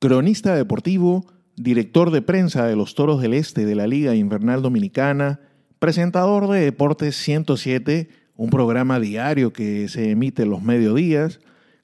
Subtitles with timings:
[0.00, 1.26] cronista deportivo,
[1.56, 5.40] director de prensa de los Toros del Este de la Liga Invernal Dominicana,
[5.78, 11.40] presentador de Deportes 107, un programa diario que se emite los mediodías,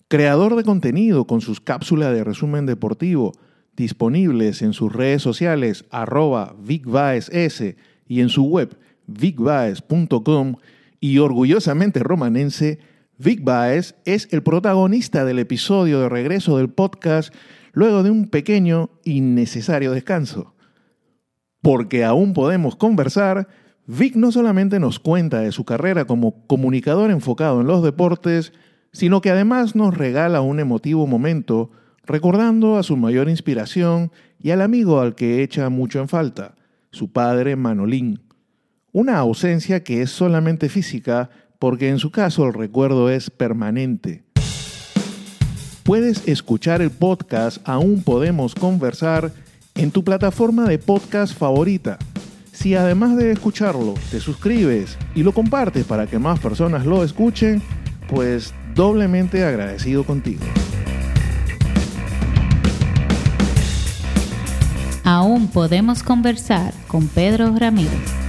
[0.09, 3.33] creador de contenido con sus cápsulas de resumen deportivo
[3.77, 7.75] disponibles en sus redes sociales arroba VicVaesS
[8.09, 10.57] y en su web vicvaes.com
[11.01, 12.79] y orgullosamente romanense,
[13.19, 13.43] Vic
[14.07, 17.35] es el protagonista del episodio de regreso del podcast
[17.77, 20.55] luego de un pequeño y necesario descanso.
[21.61, 23.49] Porque aún podemos conversar,
[23.87, 28.55] Vic no solamente nos cuenta de su carrera como comunicador enfocado en los deportes,
[28.93, 31.71] sino que además nos regala un emotivo momento
[32.03, 36.55] recordando a su mayor inspiración y al amigo al que echa mucho en falta,
[36.93, 38.23] su padre Manolín.
[38.91, 44.26] Una ausencia que es solamente física porque en su caso el recuerdo es permanente.
[45.87, 49.31] Puedes escuchar el podcast Aún Podemos Conversar
[49.77, 51.97] en tu plataforma de podcast favorita.
[52.51, 57.63] Si además de escucharlo te suscribes y lo compartes para que más personas lo escuchen,
[58.09, 60.43] pues doblemente agradecido contigo.
[65.05, 68.26] Aún podemos conversar con Pedro Ramírez.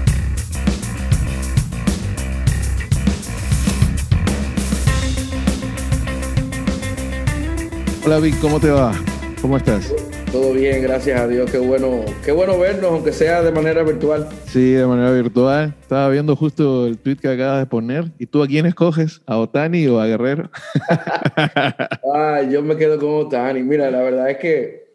[8.07, 8.93] Hola Vic, ¿cómo te va?
[9.41, 9.93] ¿Cómo estás?
[10.31, 11.51] Todo bien, gracias a Dios.
[11.51, 14.29] Qué bueno, qué bueno vernos, aunque sea de manera virtual.
[14.45, 15.75] Sí, de manera virtual.
[15.81, 18.05] Estaba viendo justo el tweet que acabas de poner.
[18.17, 19.21] ¿Y tú a quién escoges?
[19.25, 20.49] ¿A Otani o a Guerrero?
[22.15, 23.61] ah, yo me quedo con Otani.
[23.61, 24.93] Mira, la verdad es que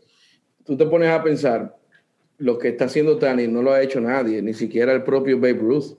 [0.65, 1.77] tú te pones a pensar,
[2.39, 5.59] lo que está haciendo Otani no lo ha hecho nadie, ni siquiera el propio Babe
[5.61, 5.99] Ruth.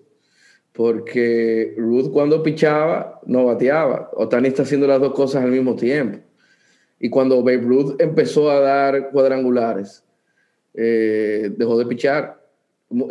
[0.71, 4.09] Porque Ruth cuando pichaba no bateaba.
[4.15, 6.17] Otani está haciendo las dos cosas al mismo tiempo.
[7.03, 10.05] Y cuando Babe Ruth empezó a dar cuadrangulares,
[10.73, 12.41] eh, dejó de pichar.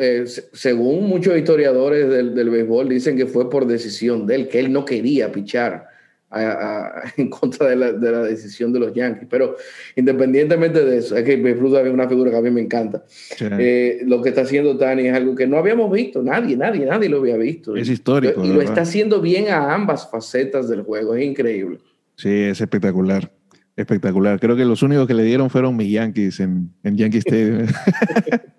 [0.00, 4.60] Eh, según muchos historiadores del, del, béisbol, dicen que fue por decisión de él, que
[4.60, 5.88] él no quería pichar
[7.18, 9.28] en contra de la, de la, decisión de los Yankees.
[9.28, 9.56] Pero
[9.94, 13.04] independientemente de eso, es que Babe Ruth es una figura que a mí me encanta.
[13.38, 17.10] Eh, lo que está haciendo Tani es algo que no habíamos visto, nadie, nadie, nadie
[17.10, 17.76] lo había visto.
[17.76, 18.42] Es histórico.
[18.42, 21.78] Y lo está haciendo bien a ambas facetas del juego, es increíble.
[22.16, 23.30] Sí, es espectacular.
[23.76, 24.38] Espectacular.
[24.38, 27.66] Creo que los únicos que le dieron fueron mis Yankees en, en Yankee Stadium.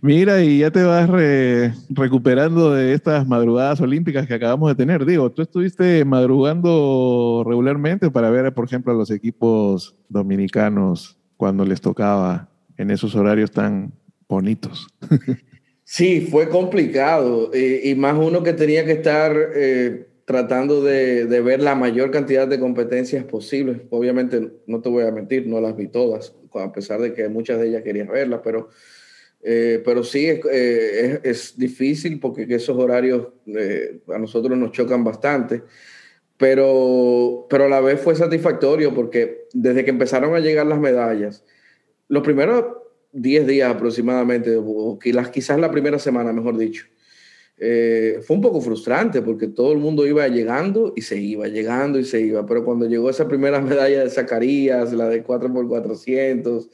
[0.00, 1.08] Mira, y ya te vas
[1.90, 5.04] recuperando de estas madrugadas olímpicas que acabamos de tener.
[5.04, 11.80] Digo, tú estuviste madrugando regularmente para ver, por ejemplo, a los equipos dominicanos cuando les
[11.80, 13.92] tocaba en esos horarios tan
[14.28, 14.86] bonitos.
[15.90, 17.50] Sí, fue complicado.
[17.54, 22.60] Y, más uno que tenía que estar eh, tratando de, ver la mayor cantidad de
[22.60, 23.78] competencias posibles.
[23.88, 27.58] Obviamente, no te voy a mentir, no las vi todas, a pesar de que muchas
[27.58, 28.68] de ellas quería verlas, pero,
[29.40, 34.72] eh, pero sí es, eh, es, es, difícil porque esos horarios eh, a nosotros nos
[34.72, 35.62] chocan bastante,
[36.36, 41.42] pero, pero a la vez fue satisfactorio porque desde que empezaron a llegar las medallas,
[42.06, 42.66] los primeros
[43.12, 44.98] 10 días aproximadamente, o
[45.32, 46.84] quizás la primera semana, mejor dicho,
[47.60, 51.98] eh, fue un poco frustrante porque todo el mundo iba llegando y se iba, llegando
[51.98, 52.46] y se iba.
[52.46, 56.68] Pero cuando llegó esa primera medalla de Zacarías, la de 4x400,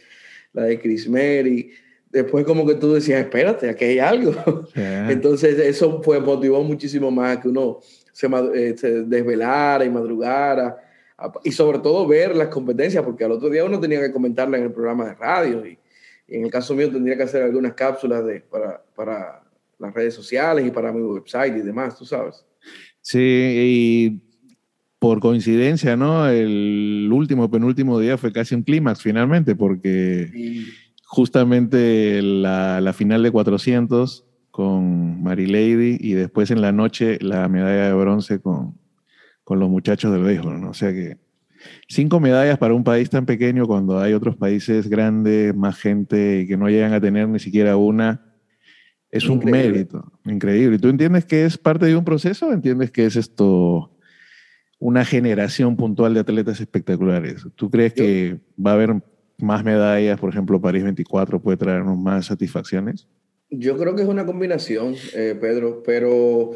[0.53, 1.72] la de Chris Mary,
[2.11, 4.34] después como que tú decías, espérate, aquí hay algo.
[4.75, 7.81] Entonces eso fue, motivó muchísimo más que uno
[8.12, 10.78] se, eh, se desvelara y madrugara.
[11.45, 14.65] Y sobre todo ver las competencias, porque al otro día uno tenía que comentarla en
[14.65, 15.66] el programa de radio.
[15.66, 15.78] Y,
[16.28, 19.44] y en el caso mío tendría que hacer algunas cápsulas de, para, para
[19.84, 22.45] las redes sociales y para mi website y demás, tú sabes.
[23.00, 24.22] Sí, y
[24.99, 26.27] por coincidencia, ¿no?
[26.28, 30.67] El último, penúltimo día fue casi un clímax finalmente, porque sí.
[31.05, 37.49] justamente la, la, final de 400 con Mary Lady y después en la noche la
[37.49, 38.78] medalla de bronce con,
[39.45, 40.71] con los muchachos del béisbol, ¿no?
[40.71, 41.19] O sea que
[41.89, 46.57] cinco medallas para un país tan pequeño cuando hay otros países grandes, más gente que
[46.57, 48.34] no llegan a tener ni siquiera una
[49.15, 49.69] es un increíble.
[49.69, 50.78] mérito, increíble.
[50.81, 53.93] ¿Tú entiendes que es parte de un proceso entiendes que es esto
[54.81, 57.47] una generación puntual de atletas espectaculares?
[57.55, 59.03] ¿Tú crees Yo, que va a haber
[59.39, 63.07] más medallas, por ejemplo, París 24 puede traernos más satisfacciones?
[63.51, 66.51] Yo creo que es una combinación, eh, Pedro, pero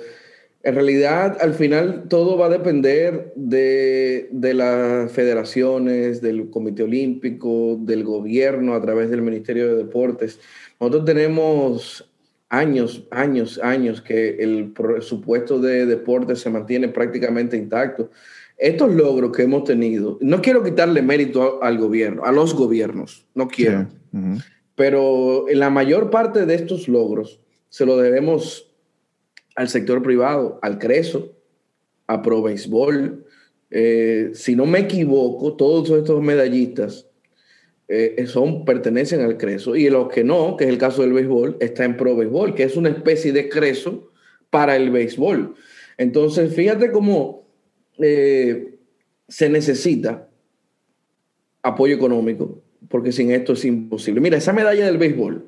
[0.64, 7.78] en realidad al final todo va a depender de, de, las federaciones, del Comité Olímpico,
[7.80, 10.40] del gobierno a través del Ministerio de Deportes.
[10.80, 12.07] Nosotros tenemos
[12.48, 18.10] años, años, años que el presupuesto de deporte se mantiene prácticamente intacto.
[18.56, 23.46] estos logros que hemos tenido, no quiero quitarle mérito al gobierno, a los gobiernos, no
[23.46, 23.86] quiero,
[24.74, 28.68] pero en la mayor parte de estos logros se lo debemos
[29.54, 31.32] al sector privado, al CRESO,
[32.06, 33.24] a Pro Béisbol.
[33.70, 37.07] Eh, si no me equivoco, todos estos medallistas
[37.88, 41.56] eh, son, pertenecen al CRESO y los que no, que es el caso del béisbol,
[41.60, 44.12] está en Pro Béisbol, que es una especie de CRESO
[44.50, 45.54] para el béisbol.
[45.96, 47.46] Entonces, fíjate cómo
[47.98, 48.74] eh,
[49.26, 50.28] se necesita
[51.62, 54.20] apoyo económico, porque sin esto es imposible.
[54.20, 55.46] Mira, esa medalla del béisbol,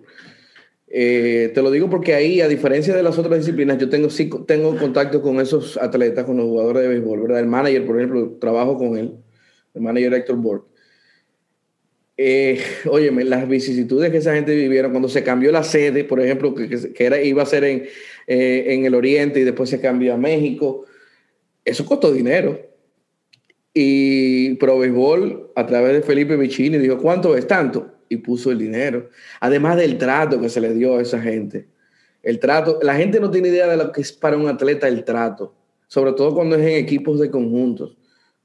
[0.89, 4.09] eh, te lo digo porque ahí, a diferencia de las otras disciplinas, yo tengo,
[4.47, 7.41] tengo contacto con esos atletas, con los jugadores de béisbol, ¿verdad?
[7.41, 9.15] El manager, por ejemplo, trabajo con él,
[9.75, 10.70] el manager Héctor Borg.
[12.23, 16.55] Eh, óyeme, las vicisitudes que esa gente vivieron cuando se cambió la sede, por ejemplo,
[16.55, 17.85] que, que era, iba a ser en,
[18.27, 20.85] eh, en el Oriente y después se cambió a México,
[21.65, 22.61] eso costó dinero.
[23.73, 27.91] Y Pro Béisbol, a través de Felipe Vicini, dijo, ¿cuánto es tanto?
[28.11, 29.09] Y puso el dinero.
[29.41, 31.69] Además del trato que se le dio a esa gente.
[32.23, 35.05] El trato, la gente no tiene idea de lo que es para un atleta el
[35.05, 35.55] trato,
[35.87, 37.97] sobre todo cuando es en equipos de conjuntos.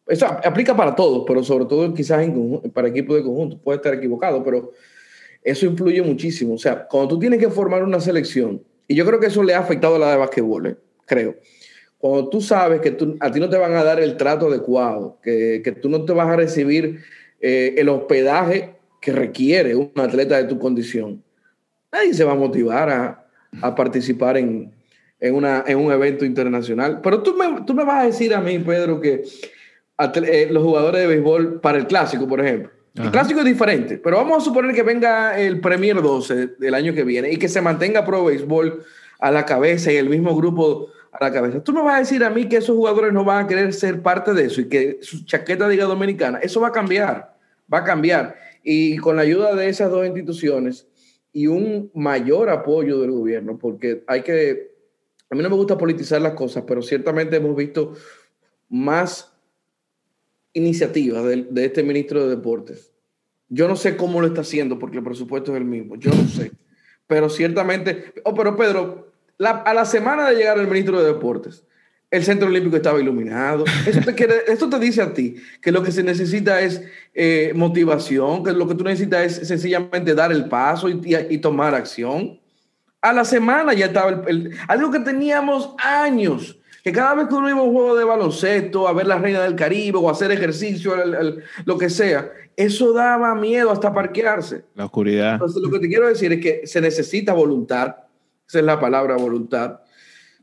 [0.07, 3.57] Eso aplica para todos, pero sobre todo quizás en, para equipos de conjunto.
[3.57, 4.71] Puede estar equivocado, pero
[5.43, 6.55] eso influye muchísimo.
[6.55, 9.53] O sea, cuando tú tienes que formar una selección, y yo creo que eso le
[9.53, 10.75] ha afectado a la de basquetbol, ¿eh?
[11.05, 11.35] creo.
[11.97, 15.61] Cuando tú sabes que a ti no te van a dar el trato adecuado, que,
[15.63, 16.99] que tú no te vas a recibir
[17.41, 21.23] eh, el hospedaje que requiere un atleta de tu condición,
[21.91, 23.27] nadie se va a motivar a,
[23.61, 24.71] a participar en,
[25.19, 27.01] en, una, en, un evento internacional.
[27.01, 29.23] Pero tú me, tú me vas a decir a mí, Pedro, que
[29.97, 32.71] eh, los jugadores de béisbol para el clásico, por ejemplo.
[32.95, 36.93] El clásico es diferente, pero vamos a suponer que venga el Premier 12 del año
[36.93, 38.85] que viene y que se mantenga Pro Béisbol
[39.19, 41.61] a la cabeza y el mismo grupo a la cabeza.
[41.61, 44.01] Tú me vas a decir a mí que esos jugadores no van a querer ser
[44.01, 46.39] parte de eso y que su chaqueta diga dominicana.
[46.39, 47.35] Eso va a cambiar,
[47.71, 48.35] va a cambiar.
[48.63, 50.87] Y con la ayuda de esas dos instituciones
[51.33, 54.71] y un mayor apoyo del gobierno, porque hay que,
[55.29, 57.91] a mí no me gusta politizar las cosas, pero ciertamente hemos visto
[58.69, 59.34] más
[60.55, 62.91] iniciativas de, de, este ministro de Deportes.
[63.49, 66.27] Yo no sé cómo lo está haciendo porque el presupuesto es el mismo, yo no
[66.27, 66.51] sé.
[67.05, 71.63] Pero ciertamente, oh, pero Pedro, a la semana de llegar el ministro de Deportes,
[72.09, 73.65] el Centro Olímpico estaba iluminado.
[73.85, 76.81] Eso te quiere, esto te dice a ti que lo que se necesita es
[77.13, 81.37] eh, motivación, que lo que tú necesitas es sencillamente dar el paso y, y, y
[81.39, 82.39] tomar acción.
[83.01, 87.33] A la semana ya estaba el, el, algo que teníamos años que cada vez que
[87.33, 90.11] uno iba a un juego de baloncesto, a ver la Reina del Caribe o a
[90.11, 94.65] hacer ejercicio, el, el, lo que sea, eso daba miedo hasta parquearse.
[94.75, 95.33] La oscuridad.
[95.33, 97.95] Entonces, lo que te quiero decir es que se necesita voluntad,
[98.47, 99.79] esa es la palabra voluntad,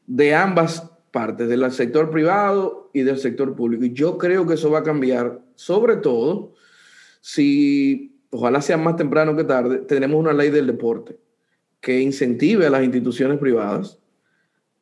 [0.05, 3.85] de ambas partes, del sector privado y del sector público.
[3.85, 6.55] Y yo creo que eso va a cambiar, sobre todo
[7.21, 11.17] si, ojalá sea más temprano que tarde, tenemos una ley del deporte
[11.81, 14.01] que incentive a las instituciones privadas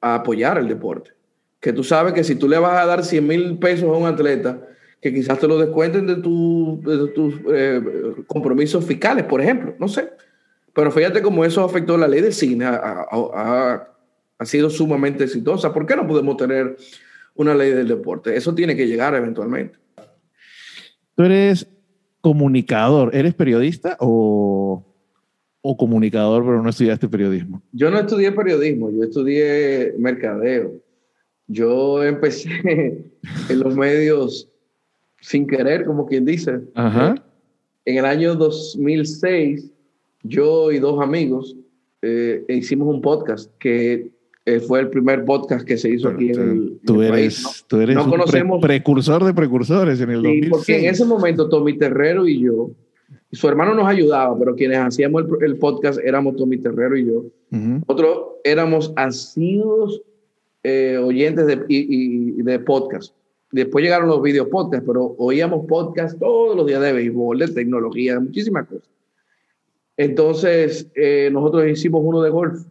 [0.01, 1.20] a apoyar el deporte
[1.61, 4.07] que tú sabes que si tú le vas a dar 100 mil pesos a un
[4.07, 4.67] atleta,
[5.01, 7.81] que quizás te lo descuenten de, tu, de tus eh,
[8.27, 10.11] compromisos fiscales, por ejemplo, no sé.
[10.73, 13.87] Pero fíjate cómo eso afectó la ley del cine, ha, ha,
[14.39, 15.73] ha, sido sumamente exitosa.
[15.73, 16.77] ¿Por qué no podemos tener
[17.35, 18.37] una ley del deporte?
[18.37, 19.79] Eso tiene que llegar eventualmente.
[21.15, 21.67] Tú eres
[22.21, 24.87] comunicador, ¿eres periodista o,
[25.61, 27.63] o comunicador, pero no estudiaste periodismo?
[27.73, 30.73] Yo no estudié periodismo, yo estudié mercadeo.
[31.51, 32.51] Yo empecé
[33.49, 34.49] en los medios
[35.21, 36.61] sin querer, como quien dice.
[36.75, 37.17] Ajá.
[37.85, 39.73] En el año 2006,
[40.23, 41.57] yo y dos amigos
[42.03, 44.11] eh, hicimos un podcast que
[44.47, 47.19] eh, fue el primer podcast que se hizo Pero, aquí en el, tú en el
[47.19, 47.65] eres.
[47.67, 50.51] Tú eres no un conocemos, pre precursor de precursores en el sí, 2006.
[50.51, 52.71] porque en ese momento Tommy Terrero y yo,
[53.33, 57.19] su hermano nos ayudaba, pero quienes hacíamos el, el podcast éramos Tommy Terrero y yo.
[57.19, 57.81] Uh -huh.
[57.89, 60.01] Nosotros éramos asiduos
[60.63, 63.15] eh, oyentes de, y, y, de podcast.
[63.53, 68.15] Después llegaron los video podcasts, pero oíamos podcast todos los días de béisbol, de tecnología,
[68.15, 68.89] de muchísimas cosas.
[69.97, 72.63] Entonces, eh, nosotros hicimos uno de golf.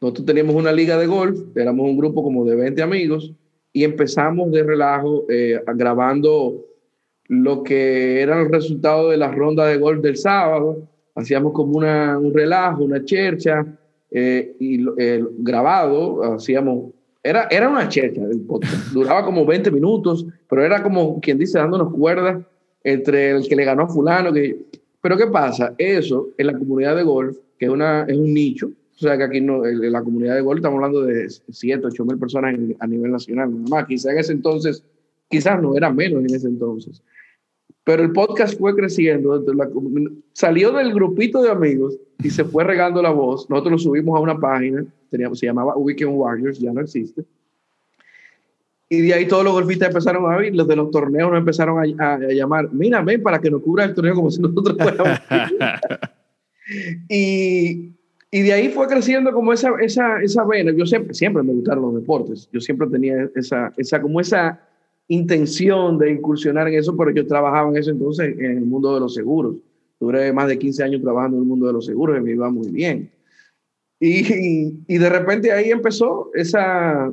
[0.00, 3.32] Nosotros teníamos una liga de golf, éramos un grupo como de 20 amigos
[3.72, 6.66] y empezamos de relajo eh, grabando
[7.28, 10.88] lo que era el resultado de la ronda de golf del sábado.
[11.14, 13.64] Hacíamos como una, un relajo, una chercha
[14.10, 16.92] eh, y eh, grabado, hacíamos
[17.22, 18.92] era, era una checha el podcast.
[18.92, 22.42] Duraba como 20 minutos, pero era como quien dice, dándonos cuerdas
[22.82, 24.32] entre el que le ganó a Fulano.
[24.32, 24.58] Que...
[25.00, 25.74] Pero ¿qué pasa?
[25.78, 29.24] Eso en la comunidad de golf, que es, una, es un nicho, o sea que
[29.24, 32.86] aquí no, en la comunidad de golf estamos hablando de 7, 8 mil personas a
[32.86, 33.86] nivel nacional, nada más.
[33.86, 34.84] Quizá en ese entonces
[35.28, 37.02] quizás no era menos en ese entonces.
[37.84, 39.44] Pero el podcast fue creciendo,
[40.32, 43.50] salió del grupito de amigos y se fue regando la voz.
[43.50, 47.24] Nosotros lo subimos a una página, teníamos, se llamaba Weekend Warriors, ya no existe.
[48.88, 52.00] Y de ahí todos los golfistas empezaron a oír, los de los torneos nos empezaron
[52.00, 55.18] a, llamar, mira, ven para que nos cubra el torneo como si nosotros fuéramos.
[57.08, 57.92] y,
[58.34, 60.72] y de ahí fue creciendo como esa, esa, esa vena.
[60.72, 62.48] Yo siempre, siempre me gustaron los deportes.
[62.52, 64.60] Yo siempre tenía esa, esa, como esa
[65.08, 69.00] intención de incursionar en eso, pero yo trabajaba en eso entonces en el mundo de
[69.00, 69.56] los seguros.
[70.00, 72.50] Duré más de 15 años trabajando en el mundo de los seguros y me iba
[72.50, 73.10] muy bien.
[74.04, 77.12] Y, y, de repente ahí empezó esa,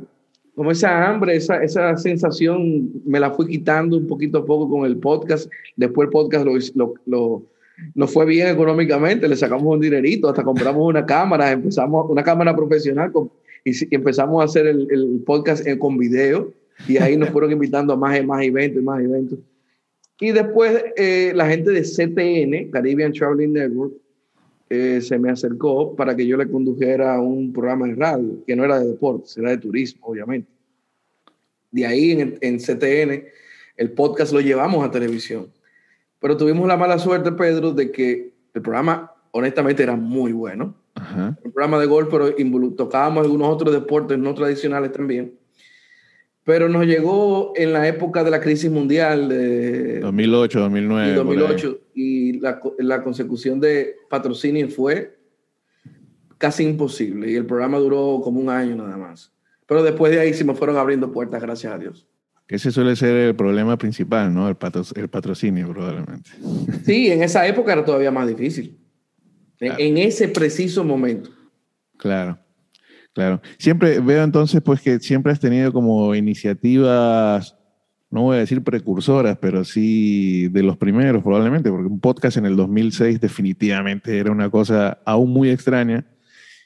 [0.56, 4.88] como esa hambre, esa, esa sensación, me la fui quitando un poquito a poco con
[4.88, 5.52] el podcast.
[5.76, 7.44] Después el podcast lo, lo, lo
[7.94, 12.56] nos fue bien económicamente, le sacamos un dinerito, hasta compramos una cámara, empezamos una cámara
[12.56, 13.12] profesional
[13.64, 16.52] y, empezamos a hacer el, el podcast con video
[16.88, 19.38] y ahí nos fueron invitando a más, más eventos y más eventos.
[20.20, 23.94] Y después eh, la gente de CTN, Caribbean Traveling Network,
[24.70, 28.64] eh, se me acercó para que yo le condujera un programa de radio, que no
[28.64, 30.50] era de deportes, era de turismo, obviamente.
[31.72, 33.26] De ahí en, en CTN,
[33.78, 35.52] el podcast lo llevamos a televisión.
[36.20, 40.76] Pero tuvimos la mala suerte, Pedro, de que el programa, honestamente, era muy bueno.
[41.44, 42.36] El programa de golf, pero
[42.76, 45.34] tocábamos algunos otros deportes no tradicionales también.
[46.44, 51.12] Pero nos llegó en la época de la crisis mundial de 2008, 2009.
[51.12, 55.20] Y 2008 y la, la consecución de patrocinio fue
[56.38, 59.32] casi imposible y el programa duró como un año nada más.
[59.68, 62.08] Pero después de ahí se me fueron abriendo puertas, gracias a Dios.
[62.48, 64.50] Ese suele ser el problema principal, ¿no?
[64.50, 64.58] El,
[64.96, 66.32] el patrocinio, probablemente.
[66.84, 68.80] Sí, en esa época era todavía más difícil.
[69.60, 71.30] En ese preciso momento.
[71.98, 72.40] Claro.
[73.14, 73.42] Claro.
[73.58, 77.56] Siempre veo entonces pues que siempre has tenido como iniciativas,
[78.10, 82.46] no voy a decir precursoras, pero sí de los primeros probablemente, porque un podcast en
[82.46, 86.06] el 2006 definitivamente era una cosa aún muy extraña.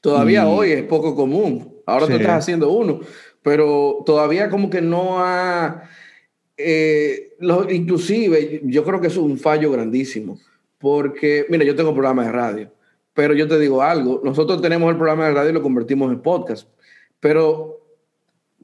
[0.02, 1.74] Todavía hoy es poco común.
[1.86, 3.00] Ahora tú estás haciendo uno,
[3.42, 5.84] pero todavía como que no ha...
[6.56, 7.36] Eh,
[7.72, 10.40] inclusive yo creo que es un fallo grandísimo,
[10.78, 12.72] porque, mira, yo tengo programas de radio
[13.14, 16.22] pero yo te digo algo, nosotros tenemos el programa de radio y lo convertimos en
[16.22, 16.68] podcast,
[17.20, 17.82] pero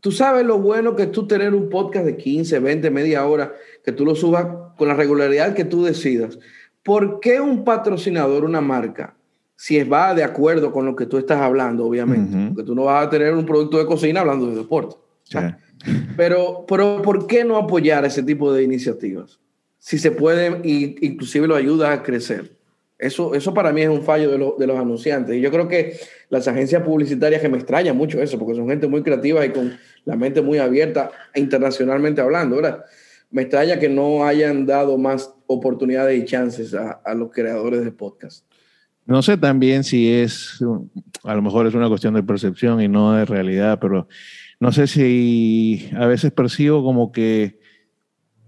[0.01, 3.53] tú sabes lo bueno que es tú tener un podcast de 15, 20, media hora,
[3.83, 6.39] que tú lo subas con la regularidad que tú decidas.
[6.83, 9.15] ¿Por qué un patrocinador, una marca,
[9.59, 13.05] si va de acuerdo con lo que tú estás hablando, obviamente, porque tú no vas
[13.05, 14.95] a tener un producto de cocina hablando de deporte.
[16.15, 19.39] Pero, pero, ¿por qué no apoyar ese tipo de iniciativas?
[19.77, 22.57] Si se puede, inclusive lo ayuda a crecer.
[22.99, 25.37] Eso, eso para mí es un fallo de, los anunciantes.
[25.37, 25.97] Y yo creo que
[26.29, 29.77] las agencias publicitarias, que me extraña mucho eso, porque son gente muy creativa y con
[30.03, 32.83] la mente muy abierta internacionalmente hablando, ¿verdad?
[33.31, 37.91] Me extraña que no hayan dado más oportunidades y chances a, a los creadores de
[37.91, 38.45] podcast.
[39.05, 40.59] No sé también si es,
[41.23, 44.09] a lo mejor es una cuestión de percepción y no de realidad, pero
[44.59, 47.58] no sé si a veces percibo como que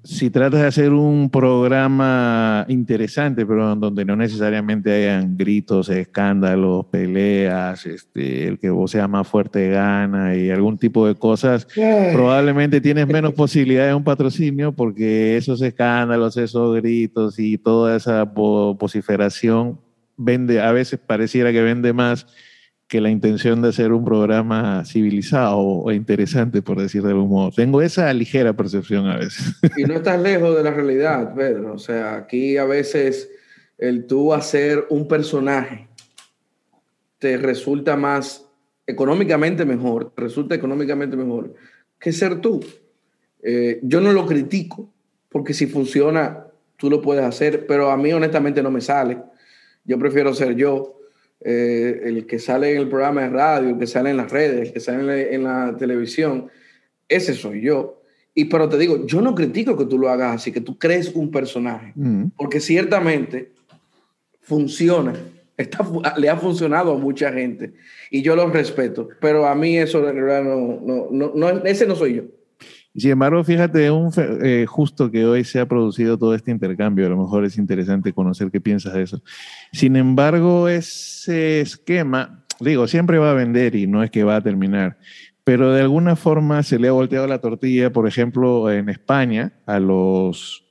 [0.03, 7.85] si tratas de hacer un programa interesante, pero donde no necesariamente hayan gritos, escándalos, peleas,
[7.85, 11.67] este, el que vos sea más fuerte gana y algún tipo de cosas,
[12.13, 18.23] probablemente tienes menos posibilidad de un patrocinio porque esos escándalos, esos gritos y toda esa
[18.23, 19.79] vociferación
[20.17, 22.25] vende, a veces pareciera que vende más
[22.91, 27.49] que la intención de hacer un programa civilizado o interesante, por decir de algún modo.
[27.49, 29.55] Tengo esa ligera percepción a veces.
[29.77, 31.75] Y no estás lejos de la realidad, Pedro.
[31.75, 33.31] O sea, aquí a veces
[33.77, 35.87] el tú hacer un personaje
[37.17, 38.45] te resulta más
[38.85, 41.55] económicamente mejor, resulta económicamente mejor
[41.97, 42.59] que ser tú.
[43.41, 44.91] Eh, yo no lo critico,
[45.29, 46.45] porque si funciona,
[46.75, 49.17] tú lo puedes hacer, pero a mí honestamente no me sale.
[49.85, 51.00] Yo prefiero ser yo
[51.43, 54.67] eh, el que sale en el programa de radio, el que sale en las redes,
[54.67, 56.49] el que sale en la, televisión,
[57.07, 58.01] ese soy yo.
[58.33, 61.13] Y pero te digo, yo no critico que tú lo hagas así, que tú crees
[61.13, 62.25] un personaje, mm.
[62.37, 63.51] porque ciertamente
[64.41, 65.13] funciona,
[65.57, 65.85] está,
[66.17, 67.73] le ha funcionado a mucha gente
[68.09, 71.85] y yo lo respeto, pero a mí eso de verdad no, no, no, no ese
[71.85, 72.23] no soy yo.
[72.93, 77.09] Sin embargo, fíjate, un, eh, justo que hoy se ha producido todo este intercambio, a
[77.09, 79.23] lo mejor es interesante conocer qué piensas de eso.
[79.71, 84.41] Sin embargo, ese esquema, digo, siempre va a vender y no es que va a
[84.41, 84.97] terminar,
[85.45, 89.79] pero de alguna forma se le ha volteado la tortilla, por ejemplo, en España, a
[89.79, 90.65] los...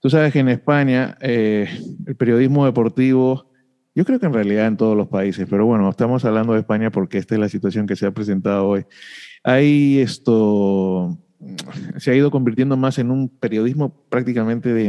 [0.00, 1.68] Tú sabes que en España eh,
[2.06, 3.52] el periodismo deportivo,
[3.94, 6.90] yo creo que en realidad en todos los países, pero bueno, estamos hablando de España
[6.90, 8.86] porque esta es la situación que se ha presentado hoy.
[9.44, 11.18] Hay esto
[11.96, 14.84] se ha ido convirtiendo más en un periodismo prácticamente de,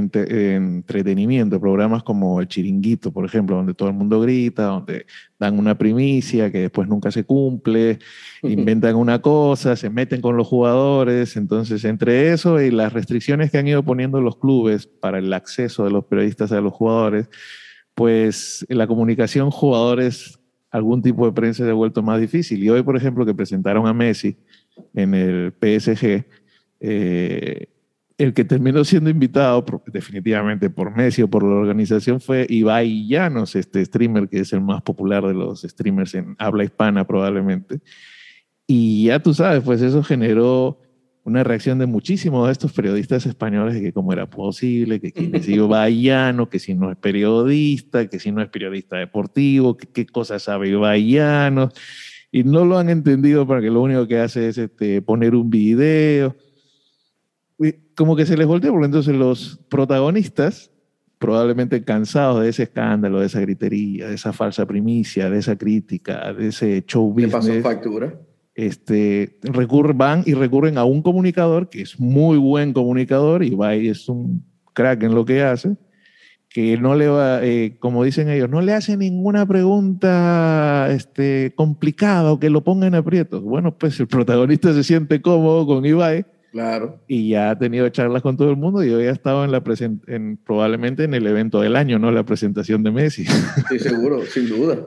[0.55, 5.05] entretenimiento, programas como El Chiringuito, por ejemplo, donde todo el mundo grita, donde
[5.39, 7.99] dan una primicia que después nunca se cumple,
[8.43, 13.57] inventan una cosa, se meten con los jugadores, entonces entre eso y las restricciones que
[13.57, 17.29] han ido poniendo los clubes para el acceso de los periodistas a los jugadores,
[17.95, 20.37] pues la comunicación jugadores,
[20.69, 22.63] algún tipo de prensa se ha vuelto más difícil.
[22.63, 24.37] Y hoy, por ejemplo, que presentaron a Messi
[24.93, 26.25] en el PSG,
[26.81, 27.67] eh,
[28.17, 33.55] el que terminó siendo invitado definitivamente por Messi o por la organización fue Ibai Llanos,
[33.55, 37.79] este streamer que es el más popular de los streamers en habla hispana probablemente.
[38.67, 40.79] Y ya tú sabes, pues eso generó
[41.23, 45.33] una reacción de muchísimos de estos periodistas españoles de que cómo era posible, que quién
[45.35, 49.87] es Ibai Llanos, que si no es periodista, que si no es periodista deportivo, que
[49.87, 51.73] qué cosas sabe Ibai Llanos.
[52.31, 55.49] Y no lo han entendido para que lo único que hace es este, poner un
[55.49, 56.35] video
[57.95, 60.71] como que se les volteó, porque entonces los protagonistas,
[61.19, 66.33] probablemente cansados de ese escándalo, de esa gritería, de esa falsa primicia, de esa crítica,
[66.33, 67.31] de ese show business.
[67.31, 68.19] pasó factura?
[68.55, 73.75] Este, recurren, van y recurren a un comunicador que es muy buen comunicador y va
[73.75, 75.77] y es un crack en lo que hace,
[76.49, 82.33] que no le va, eh, como dicen ellos, no le hace ninguna pregunta este, complicada
[82.33, 83.41] o que lo ponga en aprietos.
[83.41, 86.99] Bueno, pues el protagonista se siente cómodo con Ibai Claro.
[87.07, 89.63] Y ya ha tenido charlas con todo el mundo y hoy ha estado en la
[90.07, 92.11] en, probablemente en el evento del año, ¿no?
[92.11, 93.25] La presentación de Messi.
[93.69, 94.85] Sí, seguro, sin duda.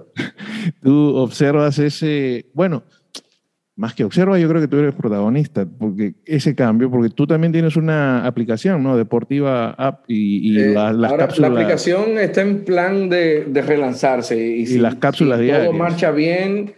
[0.83, 2.83] Tú observas ese, bueno,
[3.77, 7.53] más que observa, yo creo que tú eres protagonista, porque ese cambio, porque tú también
[7.53, 8.97] tienes una aplicación, ¿no?
[8.97, 11.51] Deportiva App y, eh, las cápsulas.
[11.51, 14.37] La aplicación está en plan de, relanzarse.
[14.39, 16.75] Y, si, las cápsulas si Todo marcha bien,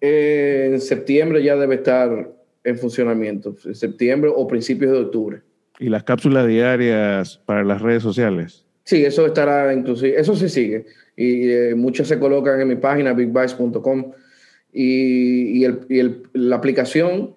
[0.00, 2.37] eh, en septiembre ya debe estar
[2.68, 5.42] en funcionamiento, en septiembre o principios de octubre.
[5.78, 8.64] ¿Y las cápsulas diarias para las redes sociales?
[8.84, 10.86] Sí, eso estará inclusive, eso sí sigue.
[11.16, 14.12] Y eh, muchas se colocan en mi página, bigbytes.com.
[14.72, 17.34] Y, y, el, y el, la aplicación,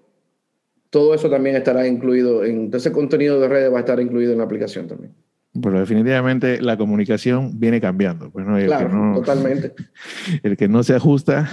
[0.89, 4.39] todo eso también estará incluido, en ese contenido de redes va a estar incluido en
[4.39, 5.13] la aplicación también.
[5.62, 8.32] Pero definitivamente la comunicación viene cambiando.
[8.32, 8.58] Pues, ¿no?
[8.58, 9.74] claro, totalmente.
[10.44, 11.50] El que no se ajusta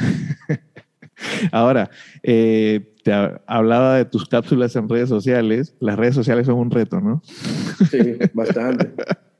[1.52, 1.90] Ahora,
[2.22, 5.74] eh, hablaba de tus cápsulas en redes sociales.
[5.80, 7.22] Las redes sociales son un reto, ¿no?
[7.90, 8.90] Sí, bastante.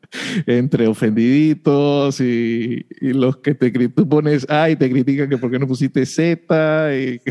[0.47, 5.59] Entre ofendiditos y, los que te tú pones A y te critican que por qué
[5.59, 6.97] no pusiste Z.
[6.97, 7.21] Y...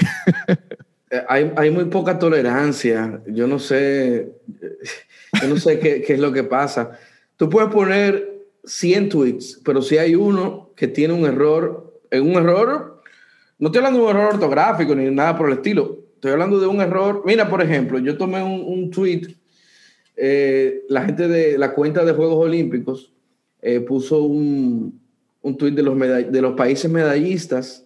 [1.30, 3.21] Hay, hay, muy poca tolerancia.
[3.28, 4.30] Yo no sé,
[5.41, 7.00] yo no sé qué, qué es lo que pasa.
[7.38, 12.34] Tú puedes poner 100 tweets, pero si hay uno que tiene un error, en un
[12.34, 12.97] error
[13.60, 15.97] no estoy hablando de un error ortográfico ni nada por el estilo.
[16.18, 17.22] Estoy hablando de un error.
[17.28, 19.36] Mira, por ejemplo, yo tomé un, tweet.
[20.16, 23.14] Eh, la gente de la cuenta de Juegos Olímpicos
[23.62, 25.00] eh, puso un,
[25.44, 27.86] un tweet de los, de los países medallistas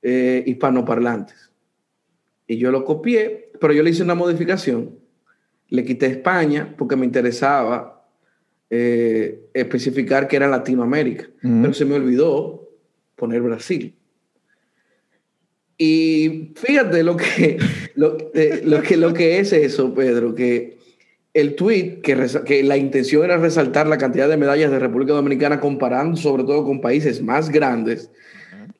[0.00, 1.50] eh, hispanoparlantes.
[2.46, 4.98] Y yo lo copié, pero yo le hice una modificación.
[5.68, 8.08] Le quité España porque me interesaba
[8.70, 11.26] especificar que era Latinoamérica.
[11.42, 12.66] Pero se me olvidó
[13.14, 13.94] poner Brasil.
[15.78, 17.58] Y fíjate lo que,
[17.94, 20.78] lo, eh, lo, que, lo que es eso, Pedro, que
[21.34, 25.60] el tweet, que, que la intención era resaltar la cantidad de medallas de República Dominicana
[25.60, 28.10] comparando sobre todo con países más grandes,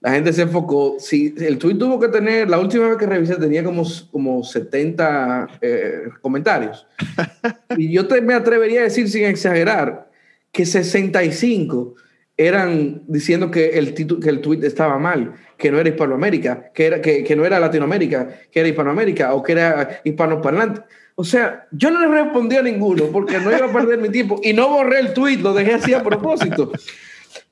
[0.01, 3.35] la gente se enfocó, si el tweet tuvo que tener, la última vez que revisé
[3.37, 3.83] tenía como,
[4.13, 6.87] como 70 eh, comentarios.
[7.77, 10.09] Y yo te, me atrevería a decir sin exagerar
[10.53, 11.97] que 65
[12.37, 17.01] eran diciendo que el, que el tweet estaba mal que no era Hispanoamérica, que, era,
[17.01, 20.83] que, que no era Latinoamérica, que era Hispanoamérica o que era hispanoparlante.
[21.15, 24.39] O sea, yo no le respondí a ninguno porque no iba a perder mi tiempo
[24.43, 26.73] y no borré el tweet, lo dejé así a propósito.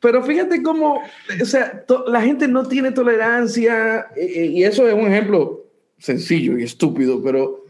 [0.01, 1.01] Pero fíjate cómo,
[1.41, 5.65] o sea, la gente no tiene tolerancia y, y eso es un ejemplo
[5.99, 7.65] sencillo y estúpido, pero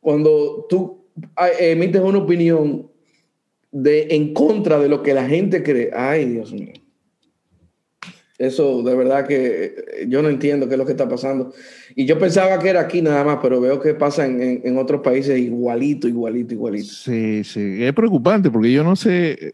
[0.00, 1.04] cuando tú
[1.36, 2.90] ah, emites una opinión
[3.74, 6.72] de, en contra de lo que la gente cree, ay Dios mío.
[8.38, 11.52] Eso de verdad que eh, yo no entiendo qué es lo que está pasando.
[11.94, 15.00] Y yo pensaba que era aquí nada más, pero veo que pasa en, en, otros
[15.02, 16.92] países igualito, igualito, igualito.
[16.92, 17.82] Sí, sí.
[17.82, 19.52] Es preocupante porque yo no sé.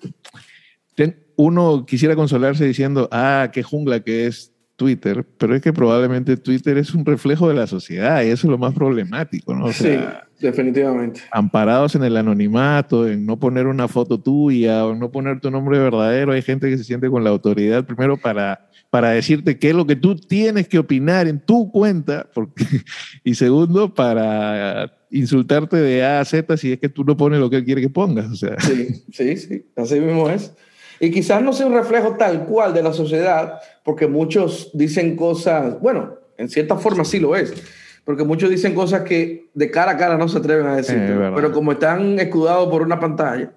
[1.36, 6.76] Uno quisiera consolarse diciendo, ah, qué jungla que es Twitter, pero es que probablemente Twitter
[6.76, 9.66] es un reflejo de la sociedad y eso es lo más problemático, ¿no?
[9.66, 11.20] O sea, Definitivamente.
[11.30, 15.78] Amparados en el anonimato, en no poner una foto tuya o no poner tu nombre
[15.78, 19.74] verdadero, hay gente que se siente con la autoridad primero para, para decirte qué es
[19.74, 22.64] lo que tú tienes que opinar en tu cuenta, porque,
[23.24, 27.50] y segundo, para insultarte de A a Z si es que tú no pones lo
[27.50, 28.30] que él quiere que pongas.
[28.30, 28.58] O sea.
[28.60, 30.54] Sí, sí, sí, así mismo es.
[31.00, 35.78] Y quizás no sea un reflejo tal cual de la sociedad, porque muchos dicen cosas,
[35.80, 37.54] bueno, en cierta forma sí lo es
[38.04, 40.98] porque muchos dicen cosas que de cara a cara no se atreven a decir,
[41.34, 43.52] pero como están escudados por una pantalla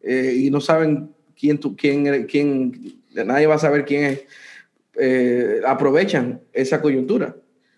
[0.00, 4.24] eh, y no saben quién, tú, quién, quién, nadie va a saber quién es,
[4.98, 7.36] eh, aprovechan esa coyuntura.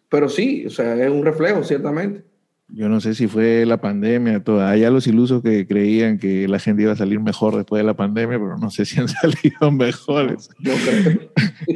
[0.08, 2.24] Pero sí, o sea, es un reflejo, ciertamente.
[2.72, 6.82] Yo no sé si fue la pandemia, todavía los ilusos que creían que la gente
[6.82, 10.50] iba a salir mejor después de la pandemia, pero no sé si han salido mejores.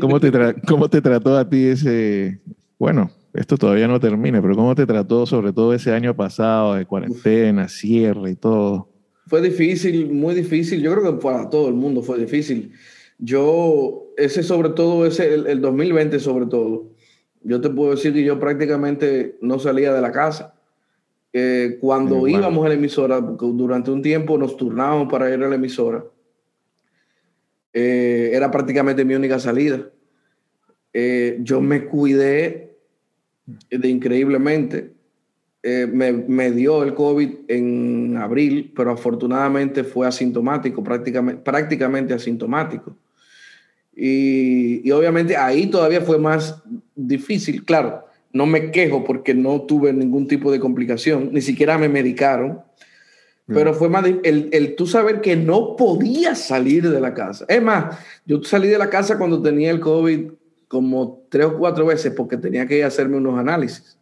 [0.00, 0.30] ¿Cómo, te
[0.66, 2.40] ¿Cómo te trató a ti ese,
[2.78, 6.86] bueno, esto todavía no termina, pero ¿cómo te trató sobre todo ese año pasado de
[6.86, 8.88] cuarentena, cierre y todo?
[9.26, 10.80] Fue difícil, muy difícil.
[10.80, 12.72] Yo creo que para todo el mundo fue difícil.
[13.18, 16.92] Yo, ese sobre todo, ese, el, 2020 sobre todo,
[17.42, 20.54] yo te puedo decir que yo prácticamente no salía de la casa.
[21.32, 25.48] Eh, cuando íbamos a la emisora, porque durante un tiempo nos turnábamos para ir a
[25.48, 26.04] la emisora,
[27.72, 29.90] eh, era prácticamente mi única salida.
[30.92, 32.63] Eh, yo me cuidé
[33.46, 34.92] de increíblemente.
[35.66, 42.94] Eh, me, dio el COVID en abril, pero afortunadamente fue asintomático, prácticamente, prácticamente asintomático.
[43.96, 46.62] Y, y, obviamente ahí todavía fue más
[46.94, 47.64] difícil.
[47.64, 52.60] Claro, no me quejo porque no tuve ningún tipo de complicación, ni siquiera me medicaron.
[53.46, 57.44] Pero fue más el, el tú saber que no podía salir de la casa.
[57.46, 60.30] Es más, yo salí de la casa cuando tenía el COVID
[60.68, 63.98] como tres o cuatro veces porque tenía que hacerme unos análisis.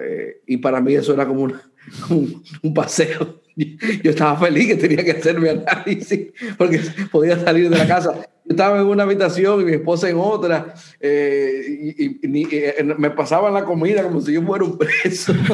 [0.00, 1.44] Eh, y para mí eso era como
[2.10, 3.40] un, paseo.
[3.56, 8.14] Yo estaba feliz que tenía que hacerme análisis porque podía salir de la casa.
[8.44, 10.74] Yo estaba en una habitación y mi esposa en otra.
[11.00, 15.32] Eh, y, eh, me pasaban la comida como si yo fuera un preso.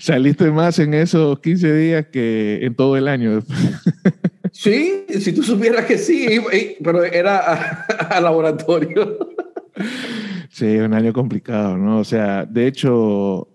[0.00, 3.42] Saliste más en esos 15 días que en todo el año.
[4.58, 6.40] Sí, si tú supieras que sí,
[6.82, 9.18] pero era a, laboratorio.
[10.48, 11.98] Sí, un año complicado, ¿no?
[11.98, 13.48] O sea, de hecho,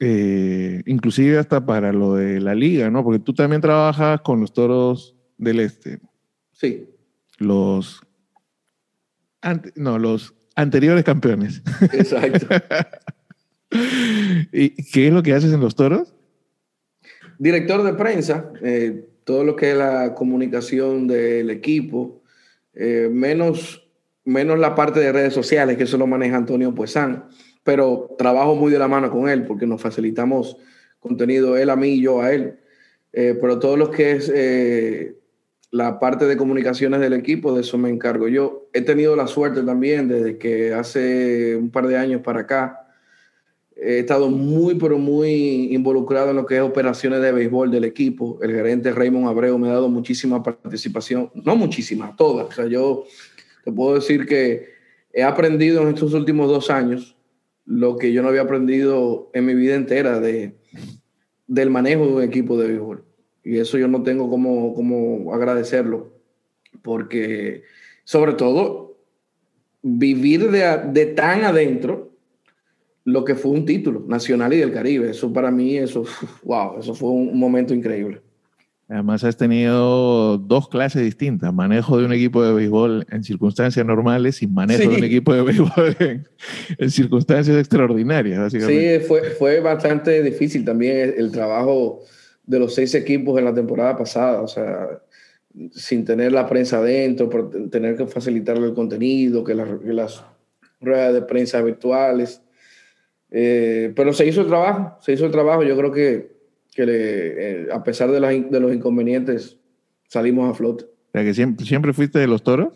[0.00, 3.04] eh, inclusive hasta para lo de la liga, ¿no?
[3.04, 6.00] Porque tú también trabajas con los toros del este.
[6.52, 6.88] Sí.
[7.36, 8.00] Los,
[9.74, 11.62] no, los anteriores campeones.
[11.92, 12.46] Exacto.
[14.50, 16.14] ¿Y qué es lo que haces en los toros?
[17.38, 18.50] Director de prensa.
[18.62, 22.22] Eh, todo lo que es la comunicación del equipo,
[22.74, 23.84] eh, menos,
[24.24, 27.24] menos la parte de redes sociales, que eso lo maneja Antonio Puesán,
[27.64, 30.58] pero trabajo muy de la mano con él porque nos facilitamos
[31.00, 32.60] contenido él a mí y yo a él.
[33.12, 35.16] Eh, pero todo lo que es eh,
[35.72, 38.68] la parte de comunicaciones del equipo, de eso me encargo yo.
[38.72, 42.85] He tenido la suerte también desde que hace un par de años para acá,
[43.76, 48.38] he estado muy, pero muy involucrado en lo que es operaciones de béisbol del equipo.
[48.42, 52.44] El gerente Raymond Abreu me ha dado muchísima participación, no muchísima, toda.
[52.44, 53.04] O sea, yo
[53.64, 54.70] te puedo decir que
[55.12, 57.16] he aprendido en estos últimos dos años
[57.66, 60.54] lo que yo no había aprendido en mi vida entera de,
[61.46, 63.04] del manejo de un equipo de béisbol.
[63.44, 66.12] Y eso yo no tengo como, como agradecerlo,
[66.82, 67.62] porque
[68.04, 68.96] sobre todo
[69.82, 72.15] vivir de, de tan adentro
[73.06, 75.10] lo que fue un título nacional y del Caribe.
[75.10, 76.04] Eso para mí, eso,
[76.42, 78.20] wow, eso fue un momento increíble.
[78.88, 84.42] Además has tenido dos clases distintas, manejo de un equipo de béisbol en circunstancias normales
[84.42, 85.96] y manejo de un equipo de béisbol
[86.78, 89.00] en, circunstancias extraordinarias, básicamente.
[89.00, 92.00] Sí, fue, fue bastante difícil también el, trabajo
[92.44, 94.88] de los seis equipos en la temporada pasada, o sea,
[95.72, 100.24] sin tener la prensa adentro, por tener que facilitarle el contenido, que, que las
[100.80, 102.42] ruedas de prensa virtuales,
[103.38, 105.62] eh, pero se hizo el trabajo, se hizo el trabajo.
[105.62, 106.30] Yo creo que,
[106.74, 109.58] que eh, a pesar de, de, los inconvenientes,
[110.08, 110.84] salimos a flote.
[110.84, 112.72] O sea, que siempre, siempre fuiste de los toros.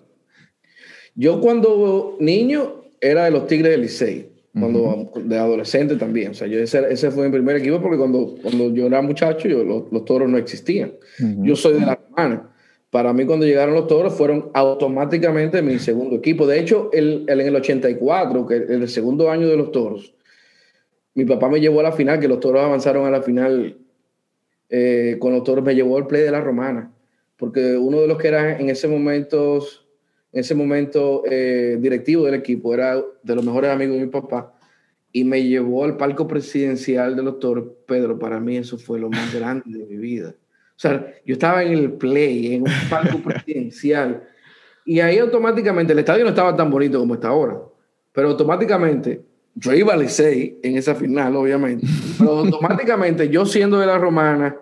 [1.15, 6.33] Yo cuando niño era de los Tigres del Licey, cuando de adolescente también.
[6.33, 9.49] O sea, yo ese, ese, fue mi primer equipo porque cuando, cuando yo era muchacho
[9.49, 10.93] yo, los, toros no existían.
[11.39, 12.51] Yo soy de la hermana.
[12.91, 16.47] Para mí cuando llegaron los toros fueron automáticamente mi segundo equipo.
[16.47, 20.13] De hecho, el, el en el 84, que el segundo año de los toros,
[21.15, 23.79] mi papá me llevó a la final, que los toros avanzaron a la final
[24.69, 26.93] eh, con los toros, me llevó al play de la romana,
[27.37, 29.59] porque uno de los que era en ese momento,
[30.33, 34.55] en ese momento eh, directivo del equipo era de los mejores amigos de mi papá,
[35.13, 39.35] y me llevó al palco presidencial del doctor Pedro, para mí eso fue lo más
[39.35, 40.37] grande de mi vida.
[40.39, 44.23] O sea, yo estaba en el play, en un palco presidencial,
[44.85, 47.61] y ahí automáticamente, el estadio no estaba tan bonito como está ahora,
[48.13, 49.23] pero automáticamente,
[49.55, 51.87] yo iba al Licey en esa final, obviamente,
[52.19, 54.57] pero automáticamente yo siendo de la romana,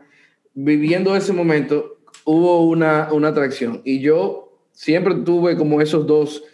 [0.54, 3.80] viviendo ese momento, hubo una, una atracción.
[3.84, 6.44] Y yo siempre tuve como esos dos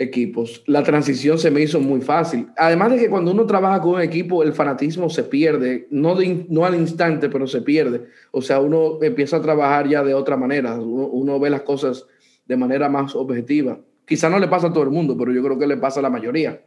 [0.00, 2.48] equipos, la transición se me hizo muy fácil.
[2.56, 6.16] Además de que cuando uno trabaja con un equipo, el fanatismo se pierde, no,
[6.48, 8.06] no al instante, pero se pierde.
[8.30, 12.06] O sea, uno empieza a trabajar ya de otra manera, uno, ve las cosas
[12.46, 13.78] de manera más objetiva.
[14.06, 16.02] Quizá no le pasa a todo el mundo, pero yo creo que le pasa a
[16.02, 16.62] la mayoría.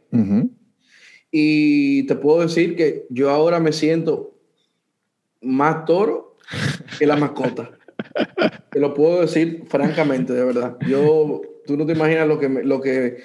[1.36, 4.36] Y te puedo decir que yo ahora me siento
[5.40, 6.36] más toro
[6.96, 7.72] que la mascota.
[8.70, 10.76] te lo puedo decir francamente, de verdad.
[10.86, 13.16] Yo tú no te imaginas lo que, me, lo, que,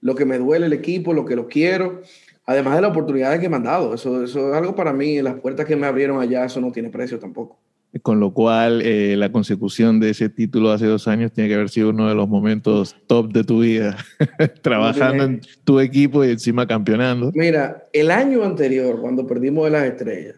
[0.00, 2.00] lo que me duele el equipo, lo que lo quiero,
[2.46, 3.92] además de las oportunidades que me han dado.
[3.92, 6.88] Eso, eso es algo para mí, las puertas que me abrieron allá, eso no tiene
[6.88, 7.58] precio tampoco.
[8.02, 11.70] Con lo cual, eh, la consecución de ese título hace dos años tiene que haber
[11.70, 13.96] sido uno de los momentos top de tu vida,
[14.62, 17.32] trabajando en tu equipo y encima campeonando.
[17.34, 20.36] Mira, el año anterior, cuando perdimos de las estrellas,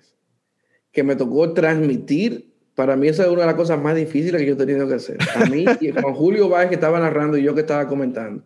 [0.93, 4.47] que me tocó transmitir para mí esa es una de las cosas más difíciles que
[4.47, 5.19] yo he tenido que hacer.
[5.37, 8.43] A mí y con Julio Báez que estaba narrando y yo que estaba comentando.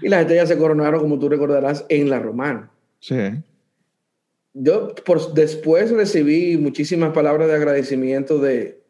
[0.00, 2.70] Y las estrellas se coronaron, como tú recordarás, en la Romana.
[3.00, 3.16] Sí.
[4.52, 8.82] Yo por, después recibí muchísimas palabras de agradecimiento de,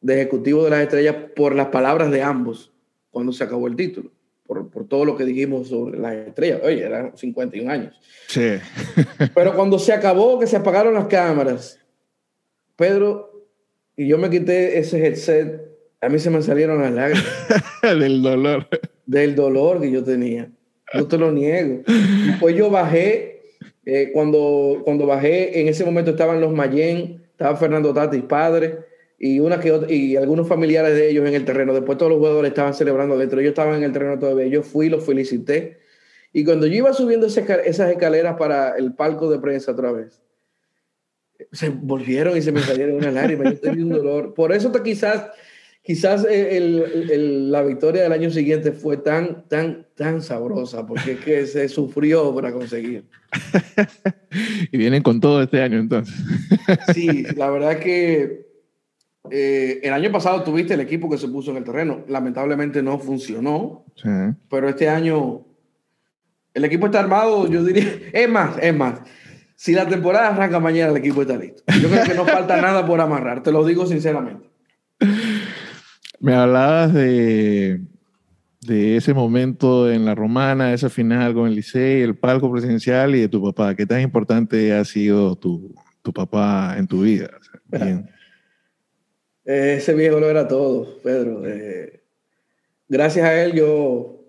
[0.00, 2.72] de ejecutivo de las estrellas por las palabras de ambos
[3.10, 4.10] cuando se acabó el título.
[4.46, 6.60] Por, por, todo lo que dijimos sobre las estrellas.
[6.62, 8.00] Oye, eran 51 años.
[8.28, 8.52] Sí.
[9.34, 11.80] Pero cuando se acabó, que se apagaron las cámaras,
[12.76, 13.36] Pedro
[13.96, 15.62] y yo me quité ese headset,
[16.02, 17.24] a mí se me salieron las lágrimas.
[17.82, 18.68] Del dolor.
[19.06, 20.50] Del dolor que yo tenía.
[20.92, 21.82] No te lo niego.
[22.38, 23.35] Pues yo bajé,
[23.86, 28.80] eh, cuando, cuando bajé, en ese momento estaban los Mayen, estaba Fernando Tatis, padre,
[29.18, 31.72] y, una que y algunos familiares de ellos en el terreno.
[31.72, 33.40] Después todos los jugadores estaban celebrando adentro.
[33.40, 34.48] Yo estaba en el terreno todavía.
[34.48, 35.78] Yo fui, los felicité.
[36.32, 40.20] Y cuando yo iba subiendo esas escaleras para el palco de prensa otra vez,
[41.52, 43.44] se volvieron y se me salieron una lágrima.
[43.44, 44.34] Yo tenía un dolor.
[44.34, 45.30] Por eso quizás,
[45.86, 51.46] quizás el, la victoria del año siguiente fue tan, tan, tan sabrosa, porque es que
[51.46, 53.04] se sufrió para conseguir.
[54.72, 56.14] y vienen con todo este año entonces.
[56.94, 58.46] sí, la verdad que
[59.30, 62.04] eh, el año pasado tuviste el equipo que se puso en el terreno.
[62.08, 63.84] Lamentablemente no funcionó,
[64.50, 65.46] pero este año
[66.52, 69.00] el equipo está armado, yo diría, es más, es más
[69.56, 71.62] si la temporada arranca mañana, el equipo está listo.
[71.80, 74.48] Yo creo que no falta nada por amarrar, te lo digo sinceramente.
[76.20, 77.80] Me hablabas de,
[78.60, 83.20] de ese momento en la romana, esa final con el Licey, el palco presidencial y
[83.20, 83.74] de tu papá.
[83.74, 87.30] ¿Qué tan importante ha sido tu, tu papá en tu vida?
[89.44, 91.42] ese viejo lo era todo, Pedro.
[91.46, 92.02] Eh,
[92.88, 94.24] gracias a él yo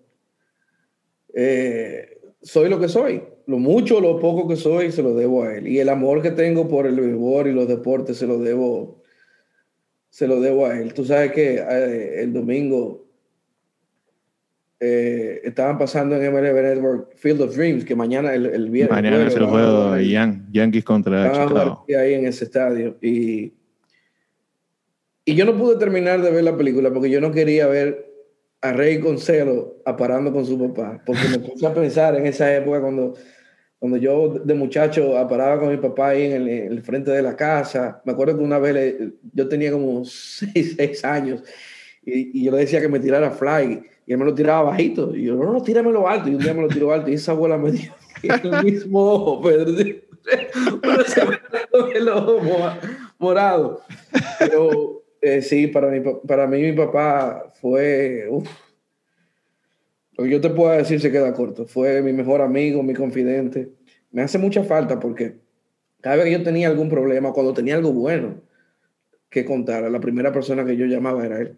[1.33, 5.43] eh, soy lo que soy lo mucho o lo poco que soy se lo debo
[5.43, 5.67] a él.
[5.67, 9.01] Y el amor que tengo por el béisbol y los deportes se lo debo,
[10.09, 10.93] se lo debo a él.
[10.93, 13.07] Tú sabes que eh, el domingo
[14.79, 18.95] eh, estaban pasando en MLB Network Field of Dreams, que mañana el, el viernes.
[18.95, 21.85] Mañana es el juego de Yankees contra Chicago.
[21.87, 22.95] Ahí en ese estadio.
[23.01, 23.53] Y,
[25.25, 28.07] y yo no pude terminar de ver la película porque yo no quería ver
[28.61, 32.81] a Rey Concelo aparando con su papá, porque me puse a pensar en esa época
[32.81, 33.15] cuando
[33.79, 38.01] cuando yo de muchacho paraba con mi papá ahí en el, frente de la casa,
[38.05, 38.97] me acuerdo que una vez
[39.33, 41.43] yo tenía como 6, seis años
[42.07, 45.13] y, yo le decía que me tirara fly y él me lo tiraba bajito.
[45.13, 46.29] Y yo, no, no, tíramelo alto.
[46.29, 47.91] Y un día me lo tiró alto y esa abuela me dio
[48.23, 49.73] el mismo ojo, Pedro.
[51.05, 51.37] se me
[51.93, 52.39] el ojo
[53.19, 53.81] morado.
[54.39, 58.29] Pero eh, sí, para mí, para mí mi papá fue...
[60.17, 61.65] Lo que yo te puedo decir se queda corto.
[61.65, 63.69] Fue mi mejor amigo, mi confidente.
[64.11, 65.37] Me hace mucha falta porque
[66.01, 68.41] cada vez que yo tenía algún problema, cuando tenía algo bueno
[69.29, 71.57] que contar, la primera persona que yo llamaba era él.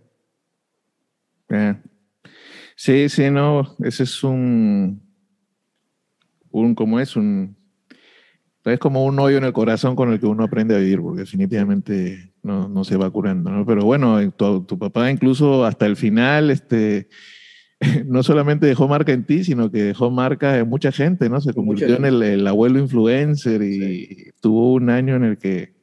[2.75, 5.01] Sí, sí, no, ese es un,
[6.51, 7.15] un, ¿cómo es?
[7.15, 7.55] Un,
[8.65, 11.21] es como un hoyo en el corazón con el que uno aprende a vivir, porque
[11.21, 13.65] definitivamente no, no se va curando, ¿no?
[13.65, 17.09] Pero bueno, tu, tu papá incluso hasta el final, este,
[18.05, 21.41] no solamente dejó marca en ti, sino que dejó marca en mucha gente, ¿no?
[21.41, 25.79] Se convirtió en el, abuelo influencer y tuvo un año en el que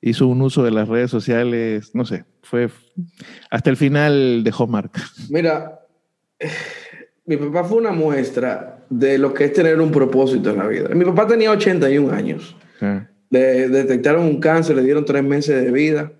[0.00, 2.68] hizo un uso de las redes sociales, no sé, fue
[3.50, 5.02] hasta el final dejó marca.
[5.30, 5.80] Mira,
[7.26, 10.88] mi papá fue una muestra de lo que es tener un propósito en la vida.
[10.94, 12.56] Mi papá tenía 81 años.
[13.28, 16.12] Le detectaron un cáncer, le dieron tres meses de vida,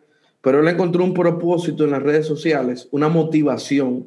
[0.43, 4.07] pero él encontró un propósito en las redes sociales, una motivación.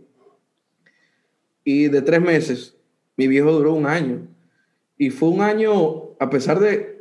[1.63, 2.75] Y de tres meses,
[3.15, 4.27] mi viejo duró un año.
[4.97, 6.99] Y fue un año, a pesar de,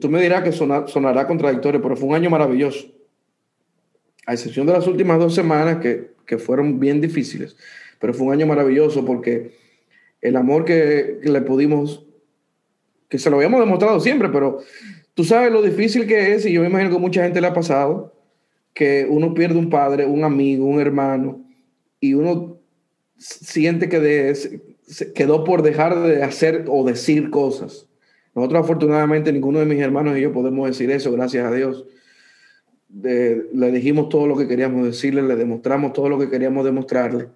[0.00, 2.86] tú me dirás que sonará contradictorio, pero fue un año maravilloso.
[4.26, 7.56] A excepción de las últimas dos semanas que, que fueron bien difíciles,
[7.98, 9.56] pero fue un año maravilloso porque
[10.20, 12.06] el amor que, que, le pudimos,
[13.08, 14.60] que se lo habíamos demostrado siempre, pero
[15.14, 17.54] tú sabes lo difícil que es, y yo me imagino que mucha gente le ha
[17.54, 18.14] pasado,
[18.72, 21.44] que uno pierde un padre, un amigo, un hermano,
[22.00, 22.51] y uno
[23.22, 24.60] siente que de,
[25.14, 27.86] quedó por dejar de hacer o decir cosas.
[28.34, 31.84] Nosotros afortunadamente ninguno de mis hermanos y yo podemos decir eso, gracias a Dios.
[32.90, 37.28] le dijimos todo lo que queríamos decirle, le demostramos todo lo que queríamos demostrarle.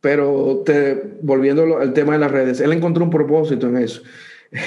[0.00, 4.02] Pero te, volviendo al tema de las redes, él encontró un propósito en eso.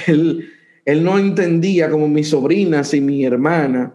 [0.06, 0.50] Él,
[0.84, 3.94] él no entendía como mis sobrinas y mi hermana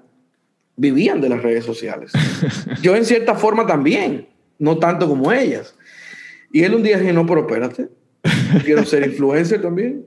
[0.76, 2.12] vivían de las redes sociales.
[2.82, 4.28] Yo en cierta forma también,
[4.60, 5.76] no tanto como ellas.
[6.54, 7.90] Y él un día dijo, no, pero espérate,
[8.64, 10.06] quiero ser influencer también.